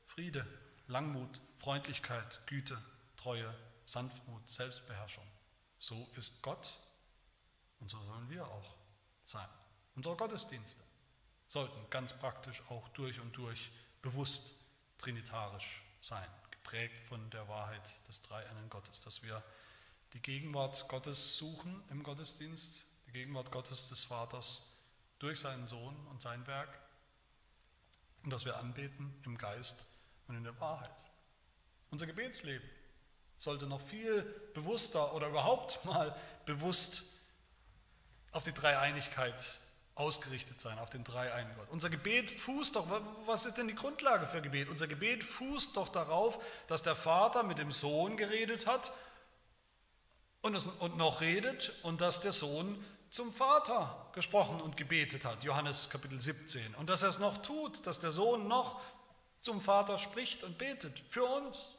Friede, 0.06 0.46
Langmut, 0.88 1.40
Freundlichkeit, 1.56 2.42
Güte, 2.48 2.82
Treue, 3.16 3.54
Sanftmut, 3.86 4.48
Selbstbeherrschung. 4.48 5.28
So 5.80 6.10
ist 6.16 6.42
Gott 6.42 6.78
und 7.80 7.90
so 7.90 8.02
sollen 8.04 8.30
wir 8.30 8.48
auch 8.48 8.76
sein. 9.26 9.48
Unsere 9.96 10.16
Gottesdienste 10.16 10.82
sollten 11.48 11.90
ganz 11.90 12.18
praktisch 12.18 12.62
auch 12.70 12.88
durch 12.90 13.20
und 13.20 13.36
durch 13.38 13.72
bewusst 14.02 14.56
trinitarisch 14.98 15.84
sein 16.02 16.28
geprägt 16.52 17.00
von 17.08 17.30
der 17.30 17.48
Wahrheit 17.48 18.08
des 18.08 18.22
Dreieinen 18.24 18.70
Gottes, 18.70 19.02
dass 19.02 19.24
wir 19.24 19.44
die 20.14 20.22
Gegenwart 20.22 20.88
Gottes 20.88 21.38
suchen 21.38 21.84
im 21.90 22.04
Gottesdienst, 22.04 22.84
die 23.08 23.12
Gegenwart 23.12 23.52
Gottes 23.52 23.90
des 23.90 24.04
Vaters 24.06 24.78
durch 25.20 25.40
seinen 25.40 25.68
Sohn 25.68 25.96
und 26.08 26.22
sein 26.22 26.46
Werk 26.48 26.87
und 28.28 28.32
dass 28.32 28.44
wir 28.44 28.58
anbeten 28.58 29.18
im 29.24 29.38
Geist 29.38 29.86
und 30.28 30.36
in 30.36 30.44
der 30.44 30.60
Wahrheit. 30.60 30.92
Unser 31.92 32.08
Gebetsleben 32.08 32.70
sollte 33.38 33.68
noch 33.68 33.80
viel 33.80 34.22
bewusster 34.54 35.14
oder 35.14 35.30
überhaupt 35.30 35.86
mal 35.86 36.14
bewusst 36.46 37.22
auf 38.34 38.44
die 38.44 38.52
Dreieinigkeit 38.52 39.62
ausgerichtet 39.96 40.60
sein 40.60 40.78
auf 40.78 40.90
den 40.90 41.06
drei 41.06 41.34
einen 41.34 41.56
Gott. 41.56 41.70
Unser 41.70 41.90
Gebet 41.90 42.30
fußt 42.30 42.76
doch, 42.76 43.02
was 43.28 43.46
ist 43.46 43.58
denn 43.60 43.70
die 43.70 43.76
Grundlage 43.76 44.26
für 44.26 44.42
Gebet? 44.42 44.68
Unser 44.68 44.88
Gebet 44.88 45.24
fußt 45.24 45.78
doch 45.78 45.88
darauf, 45.88 46.44
dass 46.68 46.84
der 46.84 46.98
Vater 46.98 47.44
mit 47.44 47.60
dem 47.60 47.72
Sohn 47.72 48.18
geredet 48.18 48.68
hat 48.68 48.92
und 50.42 50.98
noch 50.98 51.22
redet 51.22 51.72
und 51.84 52.02
dass 52.02 52.20
der 52.20 52.34
Sohn 52.34 52.84
zum 53.10 53.32
Vater 53.34 54.10
gesprochen 54.14 54.62
und 54.62 54.78
gebetet 54.78 55.26
hat, 55.26 55.44
Johannes 55.44 55.90
Kapitel 55.90 56.20
17. 56.20 56.76
Und 56.76 56.90
dass 56.90 57.04
er 57.04 57.10
es 57.10 57.20
noch 57.20 57.42
tut, 57.42 57.86
dass 57.88 58.00
der 58.00 58.12
Sohn 58.12 58.48
noch 58.48 58.82
zum 59.42 59.62
Vater 59.62 59.98
spricht 59.98 60.44
und 60.44 60.58
betet 60.58 61.04
für 61.10 61.24
uns. 61.24 61.78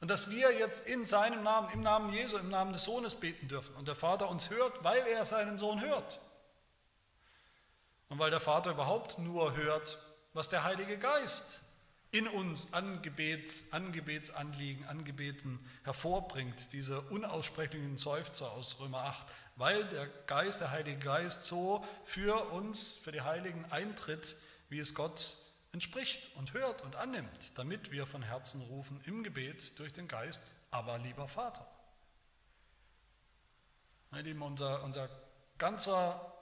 Und 0.00 0.10
dass 0.10 0.30
wir 0.30 0.52
jetzt 0.52 0.86
in 0.86 1.06
seinem 1.06 1.42
Namen, 1.42 1.70
im 1.70 1.80
Namen 1.80 2.12
Jesu, 2.12 2.36
im 2.36 2.50
Namen 2.50 2.72
des 2.72 2.84
Sohnes 2.84 3.14
beten 3.14 3.48
dürfen 3.48 3.74
und 3.76 3.88
der 3.88 3.94
Vater 3.94 4.28
uns 4.28 4.50
hört, 4.50 4.84
weil 4.84 5.06
er 5.06 5.24
seinen 5.24 5.58
Sohn 5.58 5.80
hört. 5.80 6.20
Und 8.08 8.18
weil 8.18 8.30
der 8.30 8.40
Vater 8.40 8.72
überhaupt 8.72 9.18
nur 9.18 9.56
hört, 9.56 9.98
was 10.34 10.48
der 10.48 10.64
Heilige 10.64 10.98
Geist 10.98 11.62
in 12.14 12.28
uns 12.28 12.72
an, 12.72 13.02
Gebet, 13.02 13.64
an 13.72 13.90
Gebetsanliegen, 13.92 14.86
Angebeten 14.86 15.58
hervorbringt, 15.82 16.72
diese 16.72 17.00
unaussprechlichen 17.00 17.98
Seufzer 17.98 18.52
aus 18.52 18.78
Römer 18.78 19.04
8, 19.04 19.26
weil 19.56 19.84
der 19.88 20.06
Geist, 20.26 20.60
der 20.60 20.70
Heilige 20.70 20.98
Geist 20.98 21.44
so 21.44 21.84
für 22.02 22.50
uns, 22.50 22.96
für 22.96 23.12
die 23.12 23.22
Heiligen 23.22 23.64
eintritt, 23.70 24.36
wie 24.68 24.78
es 24.78 24.94
Gott 24.94 25.36
entspricht 25.72 26.34
und 26.36 26.52
hört 26.52 26.82
und 26.82 26.96
annimmt, 26.96 27.58
damit 27.58 27.90
wir 27.90 28.06
von 28.06 28.22
Herzen 28.22 28.62
rufen 28.62 29.00
im 29.04 29.22
Gebet 29.22 29.78
durch 29.78 29.92
den 29.92 30.08
Geist, 30.08 30.42
aber 30.70 30.98
lieber 30.98 31.28
Vater. 31.28 31.66
Lieben, 34.12 34.42
unser, 34.42 34.84
unser 34.84 35.08
ganzer 35.58 36.32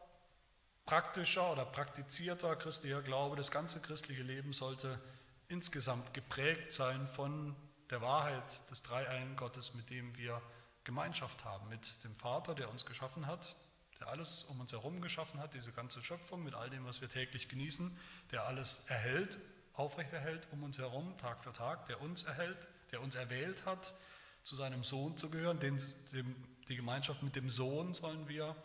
praktischer 0.85 1.51
oder 1.53 1.65
praktizierter 1.65 2.57
christlicher 2.57 3.01
Glaube, 3.01 3.37
das 3.37 3.51
ganze 3.51 3.81
christliche 3.81 4.23
Leben 4.23 4.53
sollte 4.53 5.01
insgesamt 5.49 6.13
geprägt 6.13 6.73
sein 6.73 7.09
von 7.09 7.57
der 7.89 8.03
Wahrheit 8.03 8.71
des 8.71 8.83
Dreieinen 8.83 9.37
Gottes, 9.37 9.75
mit 9.75 9.89
dem 9.91 10.17
wir 10.17 10.41
Gemeinschaft 10.85 11.45
haben, 11.45 11.68
mit 11.68 12.03
dem 12.05 12.14
Vater, 12.14 12.55
der 12.55 12.70
uns 12.70 12.85
geschaffen 12.85 13.26
hat, 13.26 13.57
der 14.01 14.09
alles 14.09 14.45
um 14.45 14.61
uns 14.61 14.72
herum 14.72 15.01
geschaffen 15.01 15.39
hat, 15.41 15.55
diese 15.55 15.72
ganze 15.72 16.03
Schöpfung 16.03 16.43
mit 16.43 16.55
all 16.55 16.70
dem, 16.70 16.85
was 16.85 17.01
wir 17.01 17.09
täglich 17.09 17.49
genießen, 17.49 17.97
der 18.33 18.47
alles 18.47 18.85
erhält, 18.89 19.39
aufrechterhält 19.74 20.49
um 20.51 20.62
uns 20.62 20.78
herum, 20.78 21.16
Tag 21.18 21.43
für 21.43 21.53
Tag, 21.53 21.87
der 21.87 22.01
uns 22.01 22.24
erhält, 22.24 22.68
der 22.91 23.01
uns 23.01 23.14
erwählt 23.14 23.64
hat, 23.64 23.95
zu 24.43 24.57
seinem 24.57 24.83
Sohn 24.83 25.16
zu 25.16 25.30
gehören. 25.30 25.61
Den, 25.61 25.80
dem, 26.12 26.35
die 26.68 26.76
Gemeinschaft 26.76 27.22
mit 27.22 27.37
dem 27.37 27.49
Sohn 27.49 27.95
sollen 27.95 28.28
wir 28.28 28.57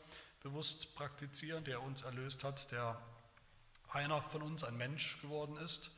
bewusst 0.42 0.96
praktizieren, 0.96 1.64
der 1.64 1.82
uns 1.82 2.02
erlöst 2.02 2.44
hat, 2.44 2.72
der 2.72 3.00
einer 3.90 4.22
von 4.22 4.42
uns 4.42 4.64
ein 4.64 4.78
Mensch 4.78 5.22
geworden 5.22 5.58
ist, 5.58 5.92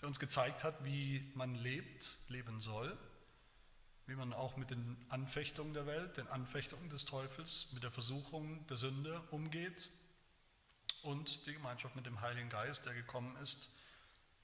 der 0.00 0.08
uns 0.08 0.18
gezeigt 0.18 0.64
hat, 0.64 0.84
wie 0.84 1.30
man 1.34 1.54
lebt, 1.54 2.16
leben 2.28 2.60
soll, 2.60 2.96
wie 4.10 4.16
man 4.16 4.32
auch 4.32 4.56
mit 4.56 4.70
den 4.70 4.96
Anfechtungen 5.08 5.72
der 5.72 5.86
Welt, 5.86 6.16
den 6.16 6.26
Anfechtungen 6.26 6.90
des 6.90 7.04
Teufels, 7.04 7.72
mit 7.74 7.84
der 7.84 7.92
Versuchung 7.92 8.66
der 8.66 8.76
Sünde 8.76 9.22
umgeht 9.30 9.88
und 11.02 11.46
die 11.46 11.52
Gemeinschaft 11.52 11.94
mit 11.94 12.06
dem 12.06 12.20
Heiligen 12.20 12.48
Geist, 12.48 12.86
der 12.86 12.94
gekommen 12.94 13.36
ist, 13.36 13.78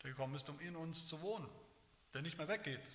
der 0.05 0.11
gekommen 0.11 0.37
ist, 0.37 0.49
um 0.49 0.61
in 0.61 0.77
uns 0.77 1.09
zu 1.09 1.21
wohnen, 1.21 1.49
der 2.15 2.23
nicht 2.23 2.39
mehr 2.39 2.47
weggeht, 2.47 2.93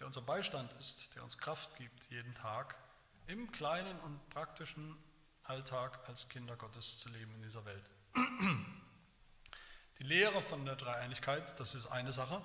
der 0.00 0.08
unser 0.08 0.22
Beistand 0.22 0.72
ist, 0.80 1.14
der 1.14 1.22
uns 1.22 1.38
Kraft 1.38 1.76
gibt 1.76 2.10
jeden 2.10 2.34
Tag 2.34 2.76
im 3.28 3.52
kleinen 3.52 3.96
und 4.00 4.28
praktischen 4.30 4.96
Alltag 5.44 6.00
als 6.08 6.28
Kinder 6.28 6.56
Gottes 6.56 6.98
zu 6.98 7.10
leben 7.10 7.32
in 7.36 7.42
dieser 7.42 7.64
Welt. 7.64 7.88
Die 10.00 10.04
Lehre 10.04 10.42
von 10.42 10.64
der 10.64 10.74
Dreieinigkeit, 10.74 11.60
das 11.60 11.76
ist 11.76 11.86
eine 11.86 12.12
Sache, 12.12 12.42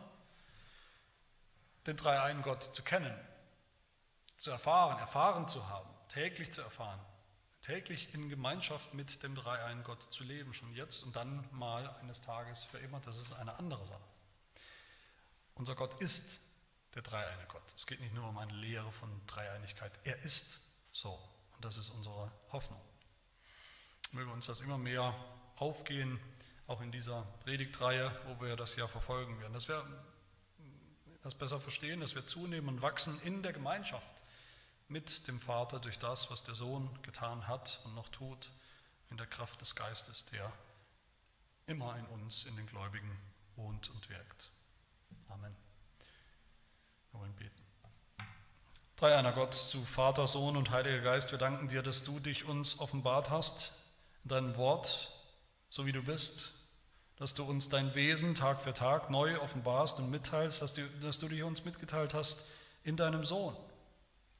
den 1.88 1.97
dreieinen 1.97 2.43
Gott 2.43 2.64
zu 2.64 2.84
kennen, 2.84 3.18
zu 4.38 4.51
erfahren, 4.51 4.99
erfahren 4.99 5.47
zu 5.47 5.67
haben, 5.69 5.89
täglich 6.09 6.51
zu 6.51 6.61
erfahren, 6.61 6.99
täglich 7.61 8.13
in 8.13 8.29
Gemeinschaft 8.29 8.93
mit 8.93 9.23
dem 9.23 9.35
dreieinen 9.35 9.83
Gott 9.83 10.03
zu 10.03 10.23
leben, 10.23 10.53
schon 10.53 10.73
jetzt 10.73 11.03
und 11.03 11.15
dann 11.15 11.47
mal 11.51 11.89
eines 12.01 12.21
Tages 12.21 12.63
für 12.63 12.77
immer, 12.77 12.99
das 13.01 13.17
ist 13.17 13.33
eine 13.33 13.57
andere 13.57 13.85
Sache. 13.85 14.03
Unser 15.55 15.75
Gott 15.75 15.99
ist 15.99 16.39
der 16.93 17.01
dreieine 17.01 17.45
Gott. 17.47 17.73
Es 17.75 17.88
geht 17.88 17.99
nicht 17.99 18.13
nur 18.13 18.29
um 18.29 18.38
eine 18.38 18.53
Lehre 18.53 18.91
von 18.91 19.09
Dreieinigkeit, 19.25 19.91
er 20.03 20.23
ist 20.23 20.61
so 20.91 21.19
und 21.55 21.65
das 21.65 21.77
ist 21.77 21.89
unsere 21.89 22.31
Hoffnung. 22.51 22.81
Möge 24.11 24.31
uns 24.31 24.45
das 24.45 24.61
immer 24.61 24.77
mehr 24.77 25.13
aufgehen, 25.55 26.19
auch 26.67 26.81
in 26.81 26.91
dieser 26.91 27.23
Predigtreihe, 27.43 28.11
wo 28.27 28.43
wir 28.43 28.55
das 28.55 28.75
ja 28.75 28.88
verfolgen 28.88 29.39
werden, 29.39 29.53
dass 29.53 29.67
wir 29.67 29.83
das 31.23 31.33
besser 31.33 31.59
verstehen, 31.59 31.99
dass 31.99 32.15
wir 32.15 32.25
zunehmen 32.25 32.69
und 32.69 32.81
wachsen 32.81 33.19
in 33.23 33.41
der 33.41 33.51
Gemeinschaft 33.51 34.23
mit 34.89 35.27
dem 35.27 35.39
Vater 35.39 35.79
durch 35.79 35.99
das, 35.99 36.31
was 36.31 36.43
der 36.43 36.53
Sohn 36.53 36.89
getan 37.01 37.47
hat 37.47 37.81
und 37.85 37.95
noch 37.95 38.09
tut, 38.09 38.49
in 39.09 39.17
der 39.17 39.27
Kraft 39.27 39.61
des 39.61 39.75
Geistes, 39.75 40.25
der 40.25 40.51
immer 41.65 41.97
in 41.97 42.05
uns, 42.07 42.45
in 42.45 42.55
den 42.55 42.65
Gläubigen 42.67 43.11
wohnt 43.55 43.89
und 43.89 44.09
wirkt. 44.09 44.49
Amen. 45.29 45.55
Wir 47.11 47.19
wollen 47.19 47.35
beten. 47.35 47.63
Drei 48.95 49.15
einer 49.15 49.33
Gott, 49.33 49.53
zu 49.53 49.83
Vater, 49.85 50.25
Sohn 50.25 50.57
und 50.57 50.71
Heiliger 50.71 51.01
Geist, 51.01 51.31
wir 51.31 51.38
danken 51.38 51.67
dir, 51.67 51.83
dass 51.83 52.03
du 52.03 52.19
dich 52.19 52.45
uns 52.45 52.79
offenbart 52.79 53.29
hast 53.29 53.73
in 54.23 54.29
deinem 54.29 54.55
Wort, 54.57 55.11
so 55.69 55.85
wie 55.85 55.91
du 55.91 56.01
bist, 56.01 56.53
dass 57.17 57.33
du 57.33 57.43
uns 57.43 57.69
dein 57.69 57.93
Wesen 57.95 58.35
Tag 58.35 58.61
für 58.61 58.73
Tag 58.73 59.09
neu 59.09 59.39
offenbarst 59.39 59.99
und 59.99 60.09
mitteilst, 60.09 60.61
dass 60.61 60.73
du, 60.73 60.88
dass 61.01 61.19
du 61.19 61.27
dich 61.27 61.43
uns 61.43 61.65
mitgeteilt 61.65 62.13
hast 62.13 62.47
in 62.83 62.95
deinem 62.95 63.23
Sohn. 63.23 63.55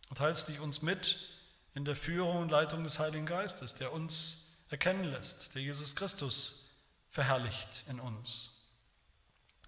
Und 0.10 0.18
teilst 0.18 0.48
dich 0.48 0.60
uns 0.60 0.82
mit 0.82 1.18
in 1.74 1.86
der 1.86 1.96
Führung 1.96 2.38
und 2.38 2.50
Leitung 2.50 2.84
des 2.84 3.00
Heiligen 3.00 3.26
Geistes, 3.26 3.76
der 3.76 3.94
uns 3.94 4.66
erkennen 4.70 5.06
lässt, 5.06 5.56
der 5.56 5.62
Jesus 5.62 5.96
Christus 5.96 6.70
verherrlicht 7.10 7.84
in 7.88 8.00
uns. 8.00 8.52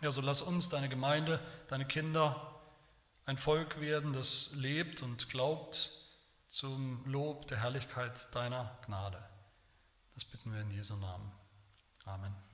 Ja, 0.01 0.11
so 0.11 0.21
lass 0.21 0.41
uns, 0.41 0.69
deine 0.69 0.89
Gemeinde, 0.89 1.39
deine 1.67 1.85
Kinder, 1.85 2.55
ein 3.25 3.37
Volk 3.37 3.79
werden, 3.79 4.13
das 4.13 4.55
lebt 4.55 5.03
und 5.03 5.29
glaubt 5.29 5.91
zum 6.49 7.05
Lob 7.05 7.47
der 7.47 7.59
Herrlichkeit 7.59 8.33
deiner 8.33 8.77
Gnade. 8.85 9.23
Das 10.15 10.25
bitten 10.25 10.53
wir 10.53 10.61
in 10.61 10.71
Jesu 10.71 10.95
Namen. 10.95 11.31
Amen. 12.05 12.48